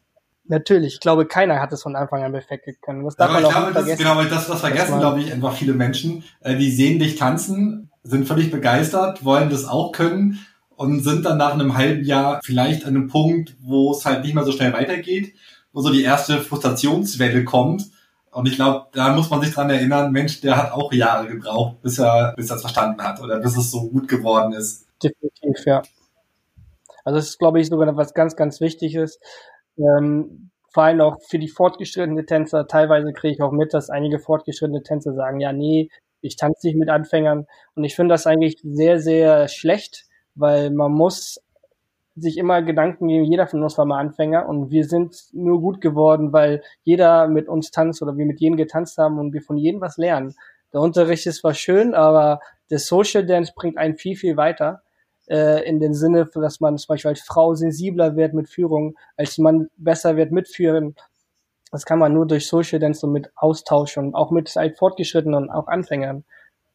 [0.49, 3.05] Natürlich, ich glaube, keiner hat es von Anfang an perfekt gekonnt.
[3.07, 3.99] Das darf man auch glaube, vergessen.
[3.99, 6.25] Genau, weil das, das vergessen, glaube ich, einfach viele Menschen.
[6.41, 10.39] Äh, die sehen dich tanzen, sind völlig begeistert, wollen das auch können
[10.77, 14.35] und sind dann nach einem halben Jahr vielleicht an einem Punkt, wo es halt nicht
[14.35, 15.35] mehr so schnell weitergeht,
[15.73, 17.87] wo so die erste Frustrationswelle kommt.
[18.31, 21.81] Und ich glaube, da muss man sich dran erinnern, Mensch, der hat auch Jahre gebraucht,
[21.83, 24.87] bis er, bis er es verstanden hat oder bis es so gut geworden ist.
[25.03, 25.83] Definitiv, ja.
[27.05, 29.21] Also das ist, glaube ich, sogar was ganz, ganz Wichtiges.
[29.79, 32.67] Ähm, vor allem auch für die fortgeschrittene Tänzer.
[32.67, 35.89] Teilweise kriege ich auch mit, dass einige fortgeschrittene Tänzer sagen, ja, nee,
[36.21, 37.47] ich tanze nicht mit Anfängern.
[37.75, 41.41] Und ich finde das eigentlich sehr, sehr schlecht, weil man muss
[42.17, 45.81] sich immer Gedanken geben, jeder von uns war mal Anfänger und wir sind nur gut
[45.81, 49.59] geworden, weil jeder mit uns tanzt oder wir mit jedem getanzt haben und wir von
[49.59, 50.35] jedem was lernen.
[50.73, 54.83] Der Unterricht ist zwar schön, aber der Social Dance bringt einen viel, viel weiter.
[55.29, 59.39] Äh, in den Sinne, dass man zum Beispiel als Frau sensibler wird mit Führung, als
[59.39, 60.95] Mann besser wird mit Führen.
[61.73, 65.35] Das kann man nur durch Social Dance und mit Austausch und auch mit halt Fortgeschrittenen
[65.35, 66.25] und auch Anfängern.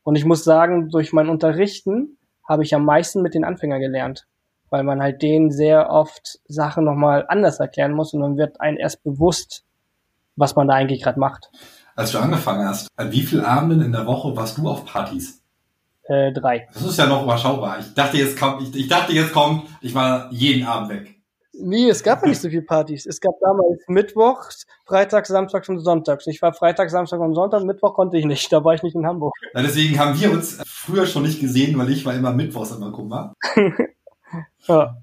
[0.03, 4.27] Und ich muss sagen, durch mein Unterrichten habe ich am meisten mit den Anfängern gelernt,
[4.69, 8.77] weil man halt denen sehr oft Sachen nochmal anders erklären muss und dann wird einem
[8.77, 9.63] erst bewusst,
[10.35, 11.51] was man da eigentlich gerade macht.
[11.95, 15.40] Als du angefangen hast, an wie vielen Abenden in der Woche warst du auf Partys?
[16.11, 16.67] Äh, drei.
[16.73, 17.79] Das ist ja noch überschaubar.
[17.79, 21.15] Ich dachte jetzt kommt, ich, ich dachte jetzt kommt, ich war jeden Abend weg.
[21.53, 23.05] Nee, es gab ja nicht so viele Partys.
[23.05, 26.27] Es gab damals Mittwochs, Freitags, Samstags und Sonntags.
[26.27, 28.51] Ich war Freitag, Samstag und Sonntag, Mittwoch konnte ich nicht.
[28.51, 29.33] Da war ich nicht in Hamburg.
[29.53, 32.91] Ja, deswegen haben wir uns früher schon nicht gesehen, weil ich war immer Mittwochs immer
[32.91, 33.33] Kummer.
[34.67, 34.97] ja.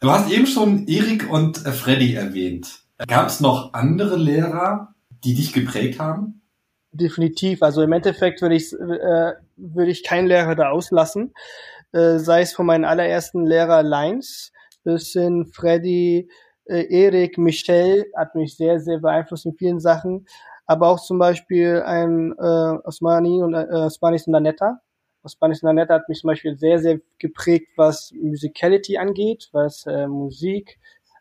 [0.00, 2.80] Du hast eben schon Erik und Freddy erwähnt.
[3.06, 6.40] Gab es noch andere Lehrer, die dich geprägt haben?
[6.92, 7.62] Definitiv.
[7.62, 11.34] Also im Endeffekt würde ich, äh, würde ich keinen Lehrer da auslassen.
[11.92, 14.52] Äh, sei es von meinen allerersten Lehrer Lines,
[14.84, 16.28] bis hin Freddy,
[16.66, 20.26] äh, Erik, Michel hat mich sehr, sehr beeinflusst in vielen Sachen.
[20.66, 24.80] Aber auch zum Beispiel ein äh, Osmani und äh, Osmanis und Anetta.
[25.22, 30.06] Osmanis und Anetta hat mich zum Beispiel sehr, sehr geprägt, was Musicality angeht, was äh,
[30.08, 30.78] Musik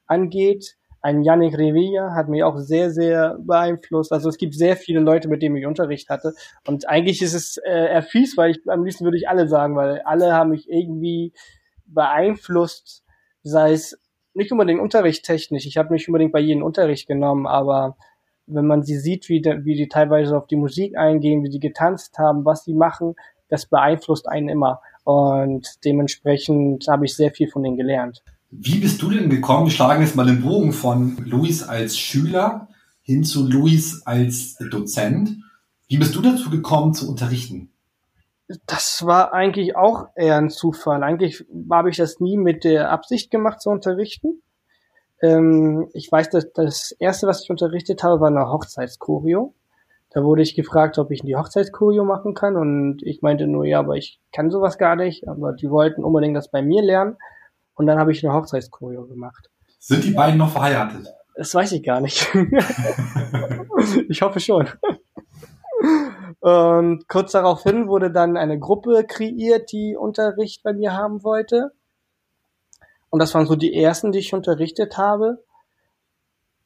[0.08, 0.76] angeht.
[1.06, 4.12] Ein Yannick Revilla hat mich auch sehr, sehr beeinflusst.
[4.12, 6.34] Also es gibt sehr viele Leute, mit denen ich Unterricht hatte.
[6.66, 9.76] Und eigentlich ist es äh, eher fies, weil ich am liebsten würde ich alle sagen,
[9.76, 11.34] weil alle haben mich irgendwie
[11.86, 13.06] beeinflusst
[13.46, 13.98] sei es
[14.34, 15.66] nicht unbedingt unterrichtstechnisch.
[15.66, 17.96] Ich habe nicht unbedingt bei jedem Unterricht genommen, aber
[18.48, 21.60] wenn man sie sieht, wie, de, wie die teilweise auf die Musik eingehen, wie sie
[21.60, 23.16] getanzt haben, was sie machen,
[23.48, 24.82] das beeinflusst einen immer.
[25.04, 28.24] Und dementsprechend habe ich sehr viel von denen gelernt.
[28.58, 29.66] Wie bist du denn gekommen?
[29.66, 32.70] Wir schlagen jetzt mal den Bogen von Luis als Schüler
[33.02, 35.38] hin zu Luis als Dozent.
[35.88, 37.70] Wie bist du dazu gekommen zu unterrichten?
[38.68, 41.04] das war eigentlich auch eher ein Zufall.
[41.04, 44.42] Eigentlich habe ich das nie mit der Absicht gemacht zu unterrichten.
[45.22, 49.54] Ähm, ich weiß, dass das erste, was ich unterrichtet habe, war eine Hochzeitskurio.
[50.12, 53.80] Da wurde ich gefragt, ob ich die Hochzeitskurio machen kann und ich meinte nur, ja,
[53.80, 55.28] aber ich kann sowas gar nicht.
[55.28, 57.18] Aber die wollten unbedingt das bei mir lernen
[57.76, 59.50] und dann habe ich eine Hochzeitskurio gemacht.
[59.80, 61.08] Sind die beiden noch verheiratet?
[61.36, 62.28] Das weiß ich gar nicht.
[64.10, 64.68] ich hoffe schon.
[66.40, 71.72] Und kurz daraufhin wurde dann eine Gruppe kreiert, die Unterricht bei mir haben wollte.
[73.10, 75.44] Und das waren so die ersten, die ich unterrichtet habe.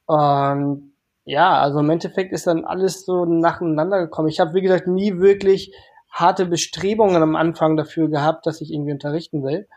[0.06, 0.92] Und
[1.24, 4.28] ja, also im Endeffekt ist dann alles so nacheinander gekommen.
[4.28, 5.74] Ich habe, wie gesagt, nie wirklich
[6.10, 9.68] harte Bestrebungen am Anfang dafür gehabt, dass ich irgendwie unterrichten will.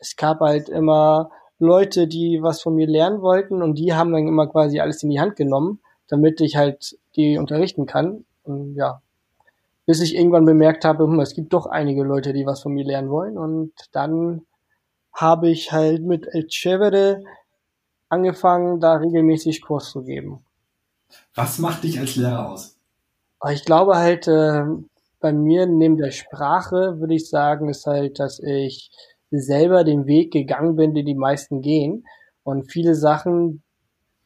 [0.00, 4.26] Es gab halt immer Leute, die was von mir lernen wollten und die haben dann
[4.26, 8.24] immer quasi alles in die Hand genommen, damit ich halt die unterrichten kann.
[8.42, 9.02] Und ja,
[9.86, 12.84] bis ich irgendwann bemerkt habe, hm, es gibt doch einige Leute, die was von mir
[12.84, 13.36] lernen wollen.
[13.36, 14.42] Und dann
[15.12, 17.22] habe ich halt mit El Chevere
[18.08, 20.44] angefangen, da regelmäßig Kurs zu geben.
[21.34, 22.76] Was macht dich als Lehrer aus?
[23.50, 24.64] Ich glaube halt, äh,
[25.20, 28.90] bei mir neben der Sprache würde ich sagen, ist halt, dass ich
[29.30, 32.04] selber den Weg gegangen bin, den die meisten gehen.
[32.42, 33.62] Und viele Sachen,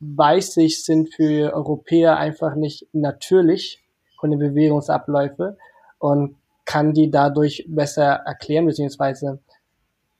[0.01, 3.83] weiß ich, sind für Europäer einfach nicht natürlich
[4.19, 5.57] von den Bewegungsabläufe
[5.99, 9.41] und kann die dadurch besser erklären, beziehungsweise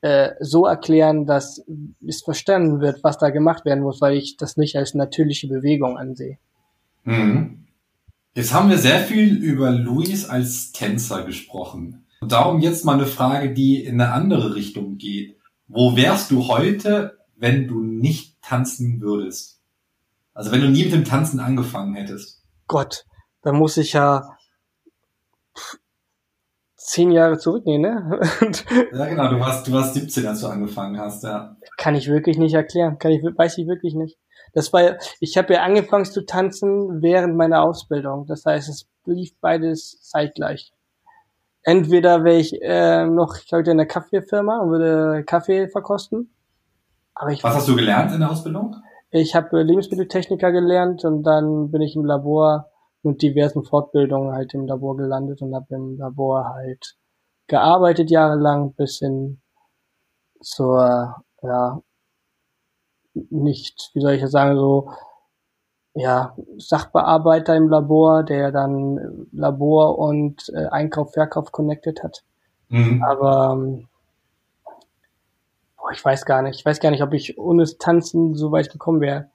[0.01, 1.63] äh, so erklären, dass
[2.05, 5.97] es verstanden wird, was da gemacht werden muss, weil ich das nicht als natürliche Bewegung
[5.97, 6.37] ansehe.
[7.03, 7.65] Mhm.
[8.35, 12.04] Jetzt haben wir sehr viel über Luis als Tänzer gesprochen.
[12.21, 15.37] Und darum jetzt mal eine Frage, die in eine andere Richtung geht.
[15.67, 19.61] Wo wärst du heute, wenn du nicht tanzen würdest?
[20.33, 22.43] Also wenn du nie mit dem Tanzen angefangen hättest.
[22.67, 23.05] Gott,
[23.41, 24.37] dann muss ich ja
[26.75, 28.19] zehn Jahre zurückgehen, ne?
[28.93, 31.57] ja, genau, du warst, du warst 17, als du angefangen hast, ja.
[31.77, 32.99] Kann ich wirklich nicht erklären.
[32.99, 34.17] Kann ich, weiß ich wirklich nicht.
[34.53, 38.25] Das war, ich habe ja angefangen zu tanzen während meiner Ausbildung.
[38.27, 40.71] Das heißt, es lief beides zeitgleich.
[41.67, 46.31] Entweder wäre ich äh, noch heute in der Kaffeefirma und würde Kaffee verkosten.
[47.15, 48.75] Aber ich Was hast du gelernt in der Ausbildung?
[49.09, 52.69] Ich habe Lebensmitteltechniker gelernt und dann bin ich im Labor
[53.01, 56.97] mit diversen Fortbildungen halt im Labor gelandet und habe im Labor halt
[57.47, 59.41] gearbeitet jahrelang bis hin
[60.41, 61.81] zur, ja,
[63.13, 64.91] nicht, wie soll ich das sagen, so,
[65.95, 72.23] ja, Sachbearbeiter im Labor, der dann Labor und äh, Einkauf, Verkauf connected hat.
[72.67, 73.01] Mhm.
[73.01, 73.87] Aber ähm,
[75.77, 76.59] boah, ich weiß gar nicht.
[76.59, 79.29] Ich weiß gar nicht, ob ich ohne das Tanzen so weit gekommen wäre.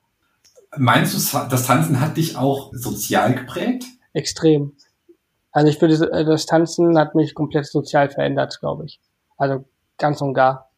[0.77, 3.85] Meinst du, das Tanzen hat dich auch sozial geprägt?
[4.13, 4.73] Extrem.
[5.51, 9.01] Also ich würde, äh, das Tanzen hat mich komplett sozial verändert, glaube ich.
[9.35, 9.65] Also
[9.97, 10.69] ganz und gar.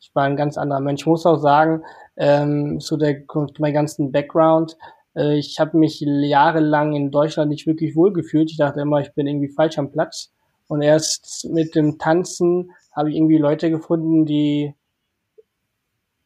[0.00, 1.02] Ich war ein ganz anderer Mensch.
[1.02, 1.84] Ich muss auch sagen,
[2.16, 3.22] ähm, so der
[3.58, 4.78] mein ganzen Background.
[5.16, 8.50] Äh, ich habe mich jahrelang in Deutschland nicht wirklich wohlgefühlt.
[8.50, 10.32] Ich dachte immer, ich bin irgendwie falsch am Platz.
[10.68, 14.74] Und erst mit dem Tanzen habe ich irgendwie Leute gefunden, die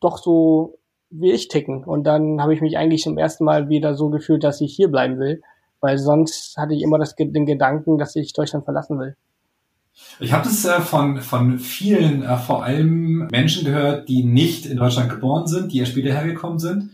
[0.01, 0.79] doch so
[1.11, 1.85] wie ich ticken.
[1.85, 4.89] Und dann habe ich mich eigentlich zum ersten Mal wieder so gefühlt, dass ich hier
[4.89, 5.43] bleiben will,
[5.81, 9.17] weil sonst hatte ich immer das, den Gedanken, dass ich Deutschland verlassen will.
[10.21, 14.77] Ich habe das äh, von, von vielen, äh, vor allem Menschen gehört, die nicht in
[14.77, 16.93] Deutschland geboren sind, die ja später hergekommen sind,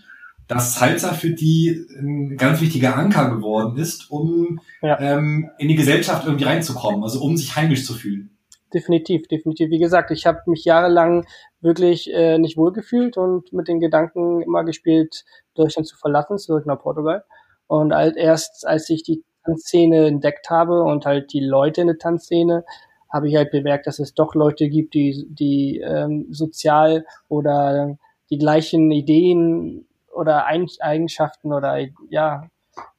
[0.49, 4.99] dass Salsa für die ein ganz wichtiger Anker geworden ist, um ja.
[5.01, 8.37] ähm, in die Gesellschaft irgendwie reinzukommen, also um sich heimisch zu fühlen
[8.77, 9.71] definitiv, definitiv.
[9.71, 11.25] Wie gesagt, ich habe mich jahrelang
[11.61, 16.81] wirklich äh, nicht wohlgefühlt und mit den Gedanken immer gespielt, Deutschland zu verlassen, zurück nach
[16.81, 17.25] Portugal.
[17.67, 21.99] Und halt erst, als ich die Tanzszene entdeckt habe und halt die Leute in der
[21.99, 22.65] Tanzszene,
[23.11, 27.97] habe ich halt bemerkt, dass es doch Leute gibt, die, die ähm, sozial oder
[28.31, 29.86] die gleichen Ideen
[30.17, 32.49] oder Eigenschaften oder ja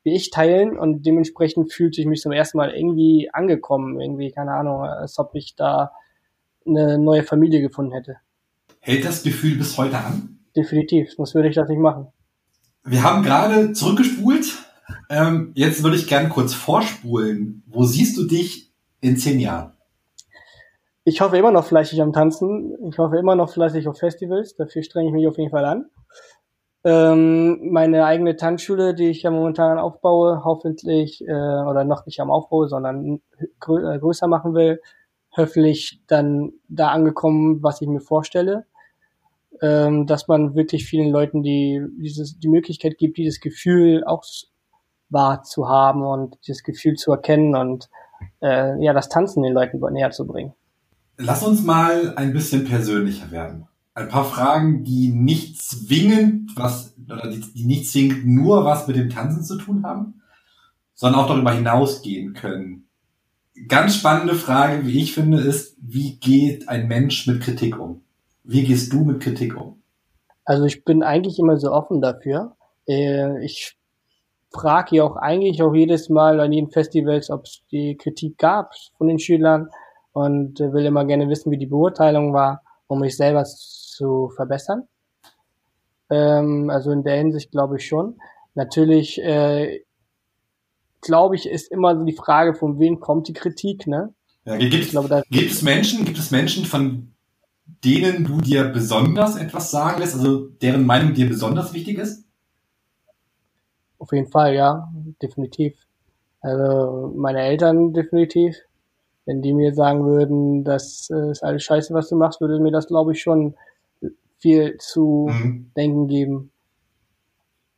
[0.04, 4.54] wie ich teilen und dementsprechend fühlte ich mich zum ersten Mal irgendwie angekommen, irgendwie, keine
[4.54, 5.92] Ahnung, als ob ich da
[6.66, 8.16] eine neue Familie gefunden hätte.
[8.80, 10.40] Hält das Gefühl bis heute an?
[10.56, 12.08] Definitiv, sonst würde ich das nicht machen.
[12.86, 14.46] Wir haben gerade zurückgespult.
[15.10, 17.64] Ähm, jetzt würde ich gerne kurz vorspulen.
[17.68, 19.74] Wo siehst du dich in zehn Jahren?
[21.04, 22.78] Ich hoffe immer noch fleißig am Tanzen.
[22.90, 24.56] Ich hoffe immer noch fleißig auf Festivals.
[24.56, 25.90] Dafür strenge ich mich auf jeden Fall an.
[26.88, 32.32] Ähm, meine eigene Tanzschule, die ich ja momentan aufbaue, hoffentlich, äh, oder noch nicht am
[32.32, 33.20] Aufbau, sondern
[33.60, 34.80] grö äh, größer machen will,
[35.36, 38.68] hoffentlich dann da angekommen, was ich mir vorstelle.
[39.62, 44.24] Ähm, dass man wirklich vielen Leuten die, dieses, die Möglichkeit gibt, dieses Gefühl auch
[45.10, 47.90] wahr zu haben und dieses Gefühl zu erkennen und
[48.42, 50.54] äh, ja, das Tanzen den Leuten näher zu bringen.
[51.18, 57.32] Lass uns mal ein bisschen persönlicher werden ein paar Fragen, die nicht zwingend was, oder
[57.32, 60.22] die, die nicht zwingend nur was mit dem Tanzen zu tun haben,
[60.94, 62.88] sondern auch darüber hinausgehen können.
[63.68, 68.02] Ganz spannende Frage, wie ich finde, ist, wie geht ein Mensch mit Kritik um?
[68.44, 69.82] Wie gehst du mit Kritik um?
[70.46, 72.56] Also ich bin eigentlich immer so offen dafür.
[72.88, 73.80] Äh, ich
[74.54, 78.74] frage ja auch eigentlich auch jedes Mal an jeden Festivals, ob es die Kritik gab
[79.00, 79.70] von den Schülern
[80.12, 83.44] und will immer gerne wissen, wie die Beurteilung war, um mich selber
[83.98, 84.84] zu verbessern.
[86.10, 88.20] Ähm, also in der Hinsicht glaube ich schon.
[88.54, 89.82] Natürlich äh,
[91.02, 94.14] glaube ich, ist immer so die Frage, von wem kommt die Kritik, ne?
[94.46, 97.12] Ja, gibt, es Menschen, gibt es Menschen, von
[97.84, 102.24] denen du dir besonders etwas sagen lässt, also deren Meinung dir besonders wichtig ist?
[104.00, 104.90] Auf jeden Fall, ja,
[105.22, 105.76] definitiv.
[106.40, 108.56] Also meine Eltern definitiv.
[109.26, 112.88] Wenn die mir sagen würden, das ist alles scheiße, was du machst, würde mir das,
[112.88, 113.56] glaube ich, schon
[114.38, 115.72] viel zu mhm.
[115.76, 116.52] denken geben.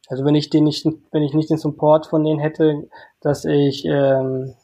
[0.07, 2.87] Also wenn ich den nicht, wenn ich nicht den Support von denen hätte,
[3.21, 4.55] dass ich ähm,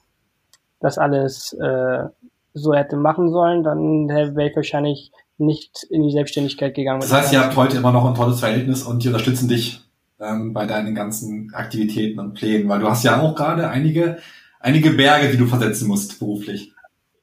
[0.80, 2.06] das alles äh,
[2.54, 7.02] so hätte machen sollen, dann wäre ich wahrscheinlich nicht in die Selbstständigkeit gegangen.
[7.02, 9.82] Das heißt, ihr habt heute immer noch ein tolles Verhältnis und die unterstützen dich
[10.20, 14.18] ähm, bei deinen ganzen Aktivitäten und Plänen, weil du hast ja auch gerade einige,
[14.60, 16.74] einige Berge, die du versetzen musst beruflich.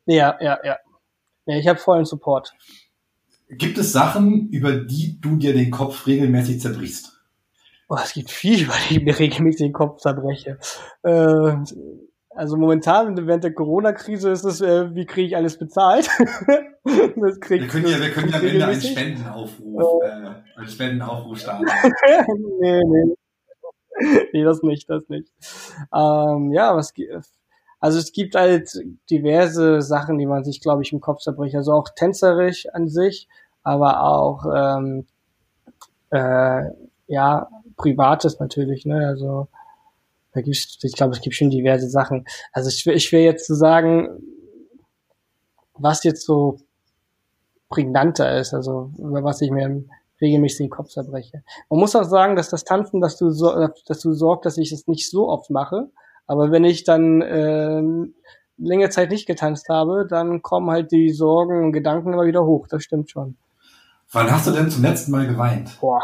[0.06, 0.76] Ja, ja, ja.
[1.46, 2.52] ja ich habe vollen Support.
[3.48, 7.20] Gibt es Sachen, über die du dir den Kopf regelmäßig zerbrichst?
[7.88, 10.58] Oh, es gibt viel, über die ich mir regelmäßig den Kopf zerbreche.
[11.02, 11.56] Äh,
[12.34, 16.06] also momentan während der Corona-Krise ist es, äh, wie kriege ich alles bezahlt?
[16.84, 21.66] das wir können ja, wir können ja Ende einen Spendenaufruf, äh, einen Spendenaufruf starten.
[22.60, 24.26] nee, nee.
[24.32, 25.30] nee, das nicht, das nicht.
[25.94, 26.94] Ähm, ja, was
[27.82, 28.70] also es gibt halt
[29.10, 31.56] diverse Sachen, die man sich, glaube ich, im Kopf zerbricht.
[31.56, 33.28] Also auch tänzerisch an sich,
[33.64, 35.04] aber auch ähm,
[36.10, 36.70] äh,
[37.08, 38.86] ja privates natürlich.
[38.86, 39.04] Ne?
[39.08, 39.48] Also
[40.32, 42.24] da gibt's, ich glaube, es gibt schon diverse Sachen.
[42.52, 44.10] Also ich, ich will jetzt zu so sagen,
[45.74, 46.58] was jetzt so
[47.68, 49.82] prägnanter ist, also über was ich mir
[50.20, 51.42] regelmäßig den Kopf zerbreche.
[51.68, 54.70] Man muss auch sagen, dass das Tanzen, dass du so, dass du sorgt, dass ich
[54.70, 55.90] es nicht so oft mache.
[56.26, 57.82] Aber wenn ich dann äh,
[58.56, 62.66] längere Zeit nicht getanzt habe, dann kommen halt die Sorgen und Gedanken immer wieder hoch.
[62.68, 63.36] Das stimmt schon.
[64.12, 65.78] Wann hast du denn zum letzten Mal geweint?
[65.80, 66.02] Boah.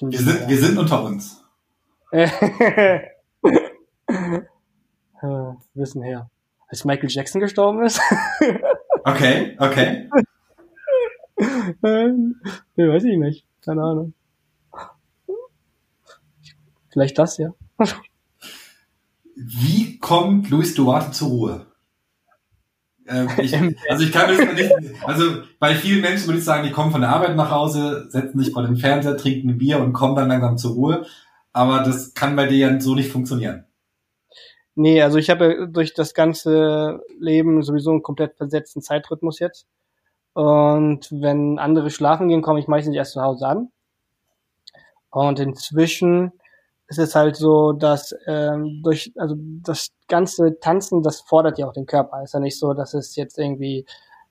[0.00, 1.42] Wir sind, wir sind unter uns.
[5.74, 6.30] Wissen her.
[6.68, 8.00] Als Michael Jackson gestorben ist.
[9.04, 10.10] okay, okay.
[11.82, 13.46] nee, weiß ich nicht.
[13.64, 14.14] Keine Ahnung.
[16.90, 17.50] Vielleicht das, ja.
[19.34, 21.66] Wie kommt Luis Duarte zur Ruhe?
[23.06, 23.54] Ähm, ich,
[23.90, 26.90] also ich kann mir das nicht, also bei vielen Menschen würde ich sagen, die kommen
[26.90, 30.16] von der Arbeit nach Hause, setzen sich vor den Fernseher, trinken ein Bier und kommen
[30.16, 31.06] dann langsam zur Ruhe
[31.56, 33.64] aber das kann bei dir ja so nicht funktionieren.
[34.74, 39.66] Nee, also ich habe durch das ganze Leben sowieso einen komplett versetzten Zeitrhythmus jetzt.
[40.34, 43.68] Und wenn andere schlafen gehen, komme ich meistens erst zu Hause an.
[45.08, 46.32] Und inzwischen
[46.88, 51.72] ist es halt so, dass ähm, durch also das ganze Tanzen, das fordert ja auch
[51.72, 52.22] den Körper.
[52.22, 53.86] Ist ja nicht so, dass es jetzt irgendwie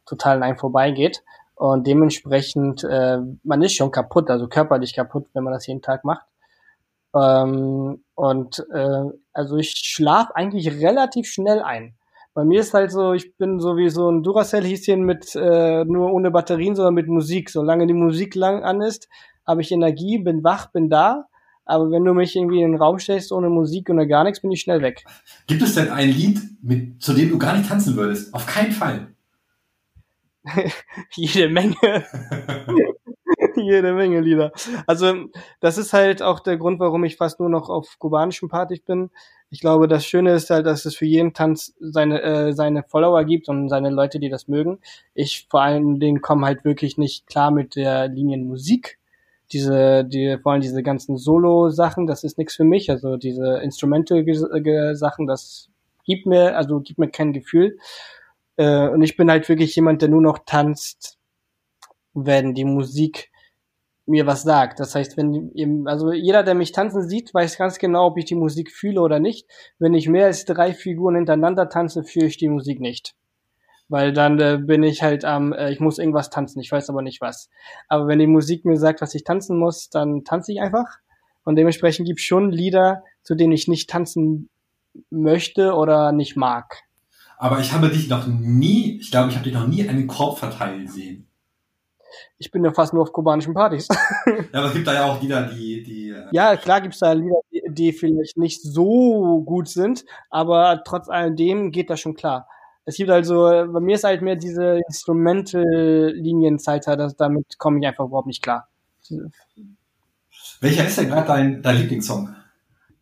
[0.06, 1.24] total an einem vorbeigeht.
[1.56, 6.04] Und dementsprechend, äh, man ist schon kaputt, also körperlich kaputt, wenn man das jeden Tag
[6.04, 6.26] macht.
[7.16, 9.04] Ähm, und äh,
[9.34, 11.96] also ich schlafe eigentlich relativ schnell ein.
[12.34, 16.12] Bei mir ist halt so, ich bin so wie so ein Duracell-Häschen mit äh, nur
[16.12, 17.50] ohne Batterien, sondern mit Musik.
[17.50, 19.08] Solange die Musik lang an ist,
[19.48, 21.28] habe ich Energie, bin wach, bin da.
[21.66, 24.52] Aber wenn du mich irgendwie in den Raum stellst ohne Musik oder gar nichts, bin
[24.52, 25.04] ich schnell weg.
[25.48, 28.34] Gibt es denn ein Lied, mit, zu dem du gar nicht tanzen würdest?
[28.34, 29.08] Auf keinen Fall.
[31.16, 31.76] Jede Menge.
[33.56, 34.52] Jede Menge Lieder.
[34.86, 35.26] Also
[35.60, 39.10] das ist halt auch der Grund, warum ich fast nur noch auf kubanischen Partys bin.
[39.50, 43.24] Ich glaube, das Schöne ist halt, dass es für jeden Tanz seine, äh, seine Follower
[43.24, 44.80] gibt und seine Leute, die das mögen.
[45.14, 49.00] Ich vor allen Dingen komme halt wirklich nicht klar mit der Linienmusik.
[49.52, 52.90] Diese, die, vor allem diese ganzen Solo-Sachen, das ist nichts für mich.
[52.90, 55.70] Also diese Instrumental-Sachen, das
[56.06, 57.78] gibt mir, also gibt mir kein Gefühl.
[58.58, 61.18] Äh, und ich bin halt wirklich jemand, der nur noch tanzt,
[62.14, 63.30] wenn die Musik
[64.06, 64.80] mir was sagt.
[64.80, 68.36] Das heißt, wenn also jeder, der mich tanzen sieht, weiß ganz genau, ob ich die
[68.36, 69.48] Musik fühle oder nicht.
[69.80, 73.16] Wenn ich mehr als drei Figuren hintereinander tanze, fühle ich die Musik nicht.
[73.88, 77.02] Weil dann äh, bin ich halt am, äh, ich muss irgendwas tanzen, ich weiß aber
[77.02, 77.50] nicht was.
[77.88, 80.98] Aber wenn die Musik mir sagt, was ich tanzen muss, dann tanze ich einfach.
[81.44, 84.50] Und dementsprechend gibt es schon Lieder, zu denen ich nicht tanzen
[85.12, 86.84] möchte oder nicht mag.
[87.38, 90.40] Aber ich habe dich noch nie, ich glaube, ich habe dich noch nie einen Korb
[90.40, 91.28] verteilen sehen
[92.38, 93.88] ich bin ja fast nur auf kubanischen Partys.
[94.52, 96.10] Ja, aber es gibt da ja auch Lieder, die, die.
[96.10, 101.10] Äh, ja, klar gibt's da Lieder, die, die vielleicht nicht so gut sind, aber trotz
[101.10, 102.48] alledem geht das schon klar.
[102.86, 108.06] Es gibt also, bei mir ist halt mehr diese Instrumental-Linienzeiter, das, damit komme ich einfach
[108.06, 108.68] überhaupt nicht klar.
[110.62, 112.36] Welcher ist denn gerade dein, dein Lieblingssong?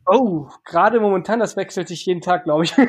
[0.05, 2.73] Oh, gerade momentan, das wechselt sich jeden Tag, glaube ich.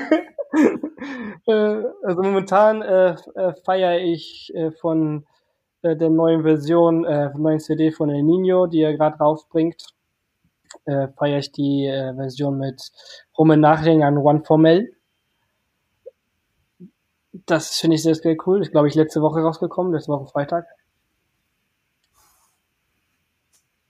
[1.46, 5.26] Äh, also momentan äh, äh, feiere ich äh, von
[5.82, 9.94] äh, der neuen Version, äh, neuen CD von El Nino, die er gerade rausbringt,
[10.86, 12.90] äh, feiere ich die äh, Version mit
[13.36, 14.96] Roman Nachrichten an One Formel.
[17.46, 18.58] Das finde ich sehr, sehr cool.
[18.58, 20.66] Das ist, glaube ich, letzte Woche rausgekommen, letzte Woche Freitag.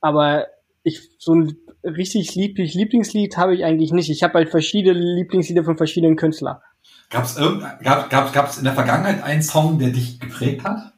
[0.01, 0.47] Aber
[0.83, 4.11] ich, so ein richtig lieblich Lieblingslied habe ich eigentlich nicht.
[4.11, 6.59] Ich habe halt verschiedene Lieblingslieder von verschiedenen Künstlern.
[7.11, 10.95] Gab es gab, gab, gab's in der Vergangenheit einen Song, der dich geprägt hat?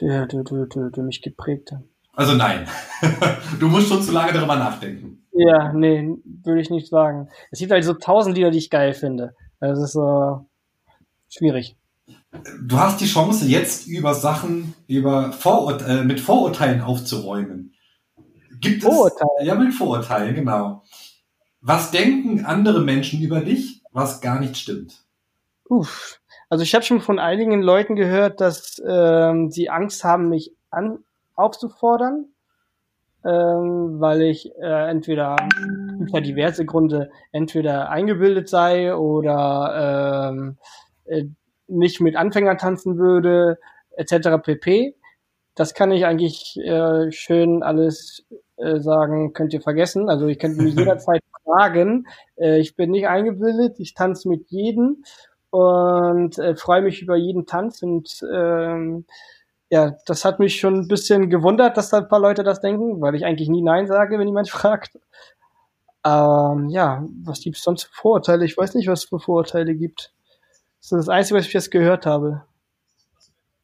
[0.00, 1.82] Der, der, der, der, der mich geprägt hat.
[2.14, 2.68] Also nein.
[3.60, 5.26] du musst schon zu lange darüber nachdenken.
[5.32, 7.28] Ja, nee, würde ich nicht sagen.
[7.50, 9.34] Es gibt halt so tausend Lieder, die ich geil finde.
[9.60, 10.46] Das ist so
[11.28, 11.76] schwierig.
[12.62, 17.74] Du hast die Chance, jetzt über Sachen, über Vorurte äh, mit Vorurteilen aufzuräumen.
[18.60, 19.30] Gibt Vorurteile?
[19.40, 20.82] Es, ja, mit Vorurteilen, genau.
[21.60, 25.04] Was denken andere Menschen über dich, was gar nicht stimmt?
[25.68, 26.20] Uff.
[26.48, 31.00] Also ich habe schon von einigen Leuten gehört, dass ähm, sie Angst haben, mich an
[31.34, 32.26] aufzufordern,
[33.24, 35.36] ähm, weil ich äh, entweder
[36.06, 40.56] ja diverse Gründe, entweder eingebildet sei oder ähm,
[41.08, 41.24] äh,
[41.66, 43.58] nicht mit Anfängern tanzen würde,
[43.96, 44.42] etc.
[44.42, 44.94] pp.
[45.54, 48.24] Das kann ich eigentlich äh, schön alles
[48.56, 50.08] äh, sagen, könnt ihr vergessen.
[50.08, 52.06] Also ich könnte mich jederzeit fragen.
[52.36, 55.04] Äh, ich bin nicht eingebildet, ich tanze mit jedem
[55.50, 59.06] und äh, freue mich über jeden Tanz und ähm,
[59.70, 63.00] ja, das hat mich schon ein bisschen gewundert, dass da ein paar Leute das denken,
[63.00, 64.98] weil ich eigentlich nie Nein sage, wenn jemand fragt.
[66.04, 68.44] Ähm, ja, was gibt's sonst für Vorurteile?
[68.44, 70.12] Ich weiß nicht, was es für Vorurteile gibt.
[70.90, 72.44] Das ist das Einzige, was ich jetzt gehört habe.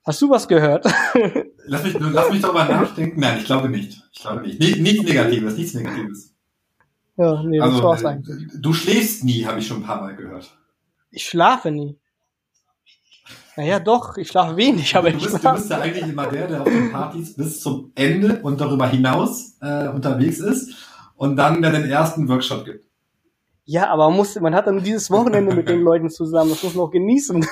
[0.04, 0.84] Hast du was gehört?
[1.66, 3.20] Lass mich, lass mich doch mal nachdenken.
[3.20, 4.02] Nein, ich glaube nicht.
[4.12, 4.60] Ich glaube nicht.
[4.60, 6.34] nicht nichts Negatives, nichts Negatives.
[7.16, 8.50] Ja, nee, das also, war's äh, eigentlich.
[8.60, 10.54] Du schläfst nie, habe ich schon ein paar Mal gehört.
[11.10, 11.98] Ich schlafe nie.
[13.56, 15.56] Naja, doch, ich schlafe wenig, aber du bist, ich schlafe.
[15.56, 18.86] Du bist ja eigentlich immer der, der auf den Partys bis zum Ende und darüber
[18.86, 20.74] hinaus äh, unterwegs ist
[21.16, 22.84] und dann der den ersten Workshop gibt.
[23.64, 26.74] Ja, aber man muss, man hat dann dieses Wochenende mit den Leuten zusammen, das muss
[26.74, 27.46] man auch genießen.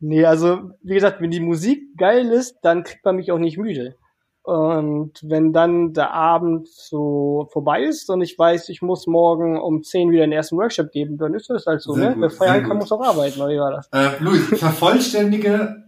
[0.00, 3.58] nee, also, wie gesagt, wenn die Musik geil ist, dann kriegt man mich auch nicht
[3.58, 3.94] müde.
[4.42, 9.82] Und wenn dann der Abend so vorbei ist und ich weiß, ich muss morgen um
[9.82, 12.14] 10 wieder den ersten Workshop geben, dann ist das halt so, sehr ne?
[12.14, 13.88] Gut, Wer feiern kann, muss auch arbeiten, oder wie war das?
[13.90, 15.84] Äh, Luis, vervollständige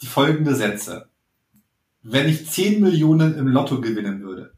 [0.00, 1.10] die folgende Sätze.
[2.02, 4.55] Wenn ich 10 Millionen im Lotto gewinnen würde,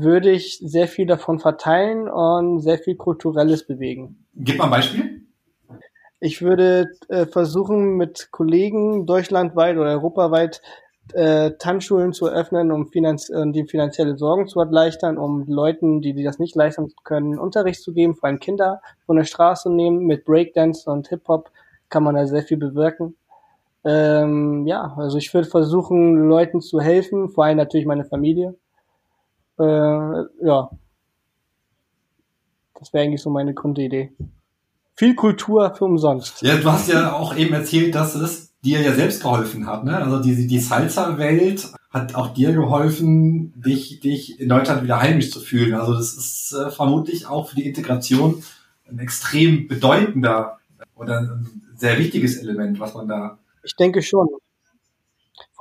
[0.00, 4.24] würde ich sehr viel davon verteilen und sehr viel Kulturelles bewegen.
[4.34, 5.22] Gib mal ein Beispiel.
[6.20, 10.62] Ich würde äh, versuchen, mit Kollegen deutschlandweit oder europaweit
[11.14, 16.14] äh, Tanzschulen zu öffnen, um finanz äh, die finanzielle Sorgen zu erleichtern, um Leuten, die,
[16.14, 20.06] die das nicht leisten können, Unterricht zu geben, vor allem Kinder von der Straße nehmen.
[20.06, 21.50] Mit Breakdance und Hip-Hop
[21.88, 23.16] kann man da sehr viel bewirken.
[23.84, 28.54] Ähm, ja, also ich würde versuchen, Leuten zu helfen, vor allem natürlich meine Familie.
[29.62, 30.70] Äh, ja,
[32.78, 34.12] das wäre eigentlich so meine Grundidee.
[34.94, 36.42] Viel Kultur für umsonst.
[36.42, 39.84] Ja, du hast ja auch eben erzählt, dass es dir ja selbst geholfen hat.
[39.84, 39.96] Ne?
[39.96, 45.40] Also die, die Salsa-Welt hat auch dir geholfen, dich, dich in Deutschland wieder heimisch zu
[45.40, 45.74] fühlen.
[45.74, 48.42] Also das ist äh, vermutlich auch für die Integration
[48.88, 50.58] ein extrem bedeutender
[50.96, 53.38] oder ein sehr wichtiges Element, was man da.
[53.62, 54.28] Ich denke schon.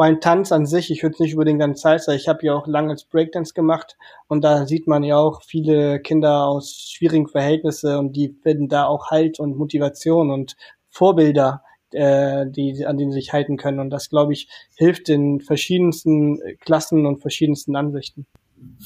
[0.01, 2.91] Allem Tanz an sich, ich würde nicht unbedingt an Salsa, ich habe ja auch lange
[2.91, 3.97] als Breakdance gemacht
[4.27, 8.85] und da sieht man ja auch viele Kinder aus schwierigen Verhältnissen und die finden da
[8.85, 10.55] auch Halt und Motivation und
[10.89, 13.79] Vorbilder äh, die, an denen sie sich halten können.
[13.79, 18.25] Und das, glaube ich, hilft den verschiedensten Klassen und verschiedensten Ansichten.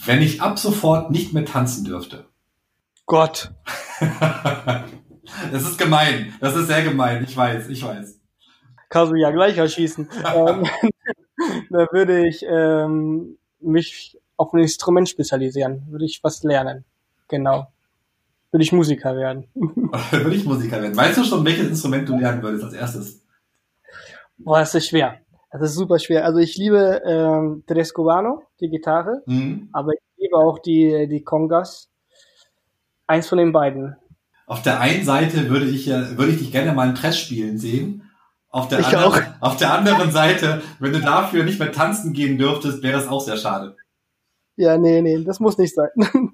[0.05, 2.25] Wenn ich ab sofort nicht mehr tanzen dürfte.
[3.05, 3.53] Gott.
[5.51, 6.33] das ist gemein.
[6.39, 7.23] Das ist sehr gemein.
[7.23, 8.14] Ich weiß, ich weiß.
[8.89, 10.07] Kannst du ja gleich erschießen.
[10.35, 10.63] ähm,
[11.69, 15.85] da würde ich ähm, mich auf ein Instrument spezialisieren.
[15.89, 16.85] Würde ich was lernen.
[17.27, 17.67] Genau
[18.55, 19.47] will ich Musiker werden.
[19.55, 20.95] will ich Musiker werden.
[20.95, 23.21] Weißt du schon, welches Instrument du lernen würdest als erstes?
[24.37, 25.19] Boah, das ist schwer.
[25.51, 26.23] Das ist super schwer.
[26.23, 29.69] Also ich liebe ähm, Tedescovano, die Gitarre, mhm.
[29.73, 31.89] aber ich liebe auch die, die Congas.
[33.07, 33.97] Eins von den beiden.
[34.47, 38.04] Auf der einen Seite würde ich würde ich dich gerne mal ein Tress spielen sehen.
[38.55, 39.21] Auf der, anderen, auch.
[39.41, 43.19] auf der anderen Seite, wenn du dafür nicht mehr tanzen gehen dürftest, wäre das auch
[43.19, 43.75] sehr schade.
[44.55, 45.89] Ja, nee, nee, das muss nicht sein.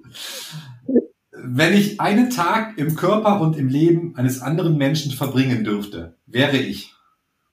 [1.32, 6.58] wenn ich einen Tag im Körper und im Leben eines anderen Menschen verbringen dürfte, wäre
[6.58, 6.94] ich.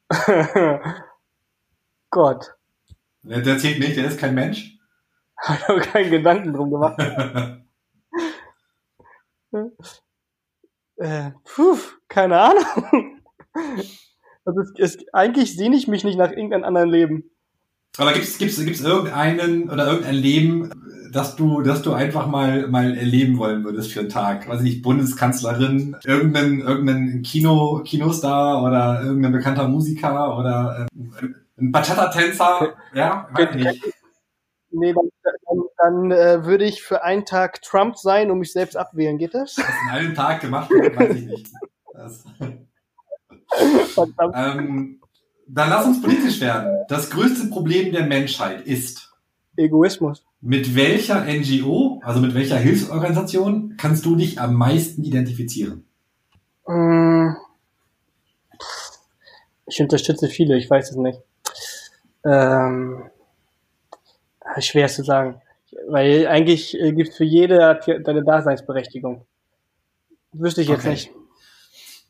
[2.11, 2.53] Gott.
[3.23, 4.77] Der zählt nicht, der ist kein Mensch.
[5.41, 6.99] Ich habe keinen Gedanken drum gemacht.
[10.97, 13.19] äh, puh, keine Ahnung.
[14.49, 17.23] Also es, es, eigentlich sehne ich mich nicht nach irgendeinem anderen Leben.
[17.97, 20.71] Aber gibt's gibt's gibt's irgendeinen oder irgendein Leben,
[21.11, 24.47] dass du, dass du einfach mal, mal erleben wollen würdest für einen Tag.
[24.47, 31.27] Weiß nicht, Bundeskanzlerin, irgendein, irgendein Kino, Kinostar oder irgendein bekannter Musiker oder äh,
[31.59, 33.83] ein Bachata-Tänzer, ja, weiß nicht.
[34.71, 38.77] Nee, dann, dann, dann äh, würde ich für einen Tag Trump sein und mich selbst
[38.77, 39.17] abwählen.
[39.17, 39.55] Geht das?
[39.55, 41.47] Das in einem Tag gemacht, weiß ich nicht.
[41.91, 42.23] Das,
[44.35, 45.01] ähm,
[45.47, 46.85] dann lass uns politisch werden.
[46.87, 49.09] Das größte Problem der Menschheit ist
[49.57, 50.23] Egoismus.
[50.41, 55.85] Mit welcher NGO, also mit welcher Hilfsorganisation, kannst du dich am meisten identifizieren?
[56.65, 57.31] Mm.
[59.65, 61.19] Ich unterstütze viele, ich weiß es nicht.
[62.25, 63.09] Ähm,
[64.59, 65.41] schwer zu sagen.
[65.87, 69.25] Weil eigentlich äh, gibt es für jede deine Daseinsberechtigung.
[70.31, 70.89] Wüsste ich jetzt okay.
[70.89, 71.11] nicht.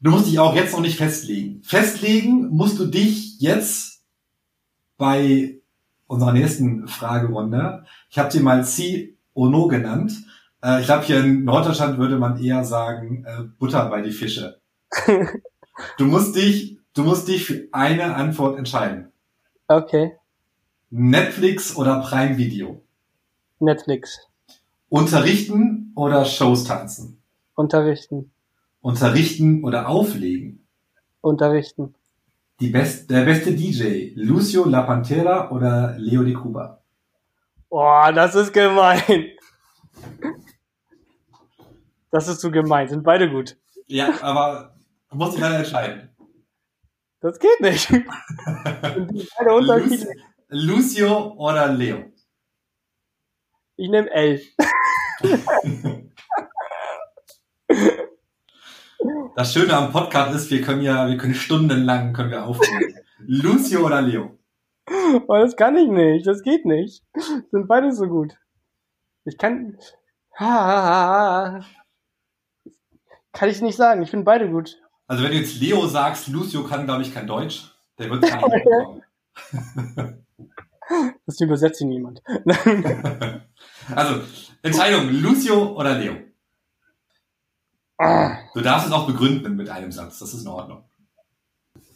[0.01, 1.61] Du musst dich auch jetzt noch nicht festlegen.
[1.61, 4.01] Festlegen musst du dich jetzt
[4.97, 5.59] bei
[6.07, 7.85] unserer nächsten Fragerunde.
[8.09, 10.13] Ich habe sie mal Si Ono genannt.
[10.63, 14.61] Äh, ich glaube, hier in Norddeutschland würde man eher sagen, äh, Butter bei die Fische.
[15.97, 19.11] du musst dich, du musst dich für eine Antwort entscheiden.
[19.67, 20.13] Okay.
[20.89, 22.81] Netflix oder Prime Video?
[23.59, 24.19] Netflix.
[24.87, 27.21] Unterrichten oder Shows tanzen?
[27.55, 28.31] Unterrichten.
[28.81, 30.67] Unterrichten oder auflegen?
[31.21, 31.95] Unterrichten.
[32.59, 36.81] Die best, der beste DJ, Lucio La Pantera oder Leo de Cuba?
[37.69, 39.31] Boah, das ist gemein.
[42.11, 42.89] Das ist zu gemein.
[42.89, 43.57] Sind beide gut.
[43.85, 44.75] Ja, aber
[45.09, 46.09] du musst dich leider entscheiden.
[47.21, 47.89] Das geht nicht.
[49.37, 50.07] beide
[50.49, 52.11] Lucio oder Leo?
[53.75, 54.41] Ich nehme L.
[59.39, 62.93] Das Schöne am Podcast ist, wir können ja, wir können stundenlang können wir aufnehmen.
[63.19, 64.37] Lucio oder Leo?
[65.29, 66.27] Oh, das kann ich nicht.
[66.27, 67.05] Das geht nicht.
[67.49, 68.37] Sind beide so gut.
[69.23, 69.77] Ich kann.
[70.37, 71.63] Kann
[73.43, 74.01] ich nicht sagen.
[74.01, 74.77] Ich finde beide gut.
[75.07, 77.73] Also wenn du jetzt Leo sagst, Lucio kann, glaube ich, kein Deutsch.
[77.97, 79.03] Der wird bekommen.
[81.25, 82.21] Das übersetzt ihn niemand.
[83.95, 84.21] also,
[84.63, 86.28] Entscheidung, Lucio oder Leo?
[87.99, 90.85] Du darfst es auch begründen mit einem Satz, das ist in Ordnung.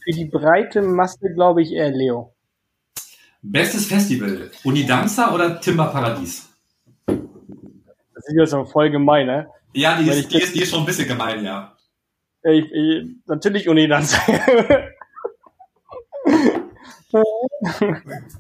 [0.03, 2.35] Für die breite Masse glaube ich eher Leo.
[3.41, 6.49] Bestes Festival, Unidanza oder Timber Paradies?
[7.05, 9.47] Das ist jetzt aber voll gemein, ne?
[9.73, 11.73] Ja, die ist, die, ist, die ist schon ein bisschen gemein, ja.
[12.43, 14.17] Ich, ich, natürlich Unidanza.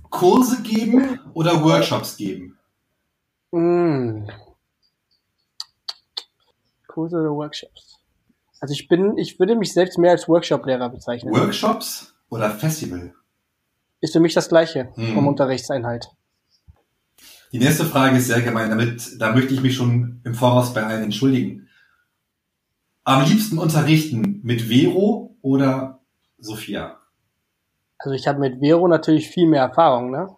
[0.09, 2.57] Kurse geben oder Workshops geben?
[3.55, 4.25] Mm.
[6.93, 7.99] Kurse oder Workshops?
[8.59, 11.33] Also ich bin, ich würde mich selbst mehr als Workshop-Lehrer bezeichnen.
[11.33, 13.13] Workshops oder Festival?
[13.99, 15.15] Ist für mich das Gleiche hm.
[15.15, 16.09] vom Unterrichtseinheit.
[17.51, 20.83] Die nächste Frage ist sehr gemein, damit, da möchte ich mich schon im Voraus bei
[20.83, 21.67] allen entschuldigen.
[23.03, 25.99] Am liebsten unterrichten mit Vero oder
[26.37, 26.99] Sophia?
[27.97, 30.29] Also ich habe mit Vero natürlich viel mehr Erfahrung, ne?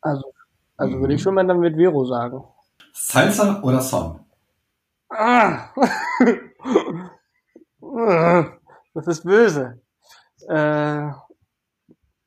[0.00, 0.32] Also,
[0.76, 1.00] also mhm.
[1.00, 1.24] würde ich mhm.
[1.24, 2.44] schon mal dann mit Vero sagen.
[2.92, 4.21] Salsa oder Son?
[5.14, 5.68] Ah.
[8.94, 9.80] das ist böse.
[10.48, 11.10] Äh,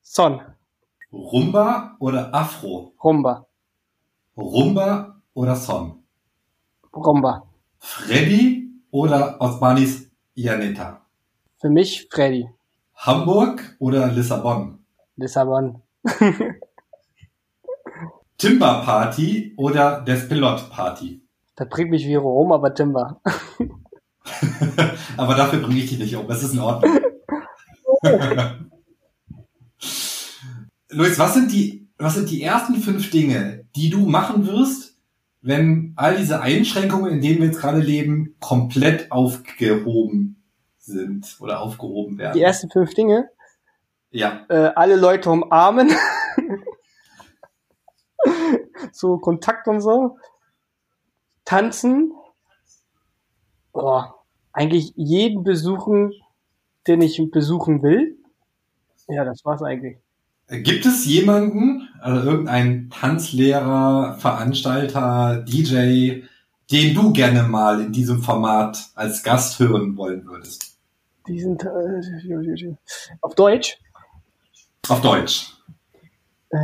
[0.02, 0.42] Son.
[1.12, 2.94] Rumba oder Afro?
[3.04, 3.48] Rumba.
[4.38, 6.04] Rumba oder Son?
[6.94, 7.48] Rumba.
[7.80, 11.02] Freddy oder Osmanis Janeta?
[11.58, 12.48] Für mich Freddy.
[12.96, 14.86] Hamburg oder Lissabon?
[15.16, 15.82] Lissabon.
[18.38, 21.25] Timber Party oder Despelot Party?
[21.56, 23.22] Das bringt mich wie rum, aber Timber.
[25.18, 26.28] aber dafür bringe ich dich nicht um.
[26.28, 27.00] Das ist in Ordnung.
[30.90, 35.00] Luis, was sind die, was sind die ersten fünf Dinge, die du machen wirst,
[35.42, 40.44] wenn all diese Einschränkungen, in denen wir jetzt gerade leben, komplett aufgehoben
[40.78, 42.34] sind oder aufgehoben werden?
[42.34, 43.30] Die ersten fünf Dinge?
[44.12, 44.46] Ja.
[44.50, 45.92] Äh, alle Leute umarmen.
[48.92, 50.18] so Kontakt und so
[51.46, 52.12] tanzen,
[53.72, 54.16] boah,
[54.52, 56.14] eigentlich jeden besuchen,
[56.88, 58.18] den ich besuchen will.
[59.08, 59.98] Ja, das war's eigentlich.
[60.48, 66.22] Gibt es jemanden, also irgendeinen Tanzlehrer, Veranstalter, DJ,
[66.72, 70.78] den du gerne mal in diesem Format als Gast hören wollen würdest?
[71.28, 72.76] Diesen äh,
[73.22, 73.80] auf Deutsch?
[74.88, 75.56] Auf Deutsch.
[76.52, 76.58] Äh,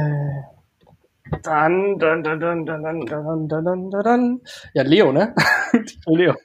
[1.43, 4.41] dann, dann, dann, dann, dann, dann, dann, dann, dann, dann, dann.
[4.73, 5.33] Ja, Leo, ne?
[6.07, 6.35] Leo.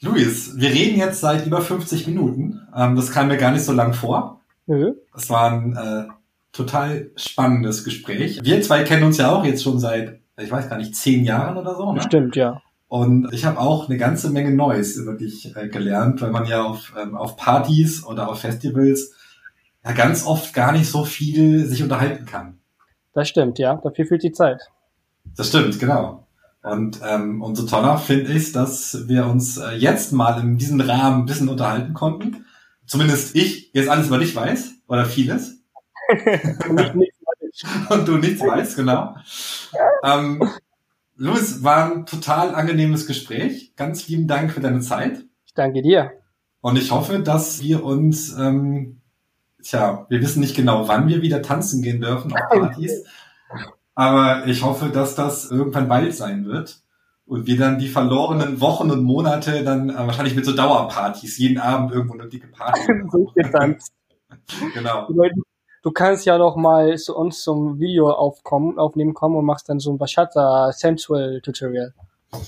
[0.00, 2.60] Luis, wir reden jetzt seit über 50 Minuten.
[2.74, 4.40] Ähm, das kam mir gar nicht so lang vor.
[4.66, 4.94] Mhm.
[5.12, 6.04] Das war ein äh,
[6.52, 8.40] total spannendes Gespräch.
[8.42, 11.56] Wir zwei kennen uns ja auch jetzt schon seit, ich weiß gar nicht, zehn Jahren
[11.56, 11.92] oder so.
[11.92, 12.02] Ne?
[12.02, 12.62] Stimmt, ja.
[12.86, 16.94] Und ich habe auch eine ganze Menge Neues wirklich äh, gelernt, weil man ja auf,
[17.00, 19.14] ähm, auf Partys oder auf Festivals
[19.88, 22.60] ja ganz oft gar nicht so viel sich unterhalten kann.
[23.14, 23.76] Das stimmt, ja.
[23.76, 24.60] Dafür fehlt die Zeit.
[25.36, 26.26] Das stimmt, genau.
[26.62, 31.22] Und ähm, umso toller finde ich, dass wir uns äh, jetzt mal in diesem Rahmen
[31.22, 32.46] ein bisschen unterhalten konnten.
[32.86, 35.62] Zumindest ich jetzt alles über dich weiß oder vieles.
[36.68, 37.18] Und, nichts
[37.90, 39.16] Und du nichts weißt, genau.
[40.04, 40.48] Ähm,
[41.16, 43.74] Louis, war ein total angenehmes Gespräch.
[43.76, 45.24] Ganz lieben Dank für deine Zeit.
[45.46, 46.12] Ich danke dir.
[46.60, 49.00] Und ich hoffe, dass wir uns, ähm,
[49.62, 53.04] tja, wir wissen nicht genau, wann wir wieder tanzen gehen dürfen auf Partys.
[53.94, 56.80] Aber ich hoffe, dass das irgendwann bald sein wird.
[57.26, 61.58] Und wir dann die verlorenen Wochen und Monate dann äh, wahrscheinlich mit so Dauerpartys, jeden
[61.58, 62.80] Abend irgendwo eine dicke Party.
[64.74, 65.08] genau.
[65.82, 69.78] Du kannst ja doch mal zu uns zum Video aufkommen, aufnehmen kommen und machst dann
[69.78, 71.92] so ein Bachata Sensual Tutorial.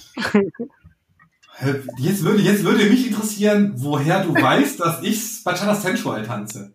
[1.98, 6.72] Jetzt würde, jetzt würde mich interessieren, woher du weißt, dass ich Bachata Sensual tanze.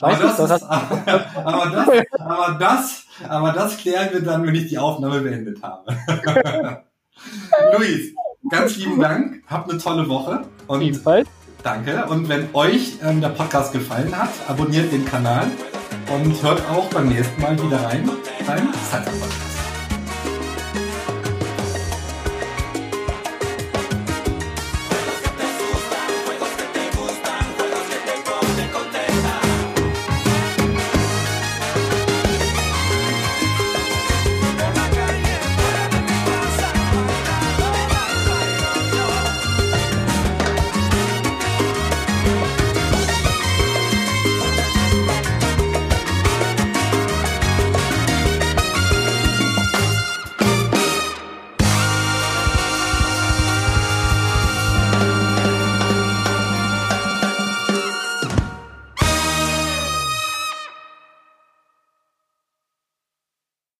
[0.00, 4.68] Aber das, das, ist, aber, das, aber das, aber das klären wir dann, wenn ich
[4.68, 5.96] die Aufnahme beendet habe.
[7.76, 8.14] Luis,
[8.48, 9.42] ganz lieben Dank.
[9.46, 10.42] Habt eine tolle Woche.
[10.66, 11.28] Und Ebenfalls.
[11.62, 12.06] Danke.
[12.06, 15.46] Und wenn euch ähm, der Podcast gefallen hat, abonniert den Kanal
[16.12, 18.08] und hört auch beim nächsten Mal wieder rein
[18.46, 19.47] beim Zeitarbeit.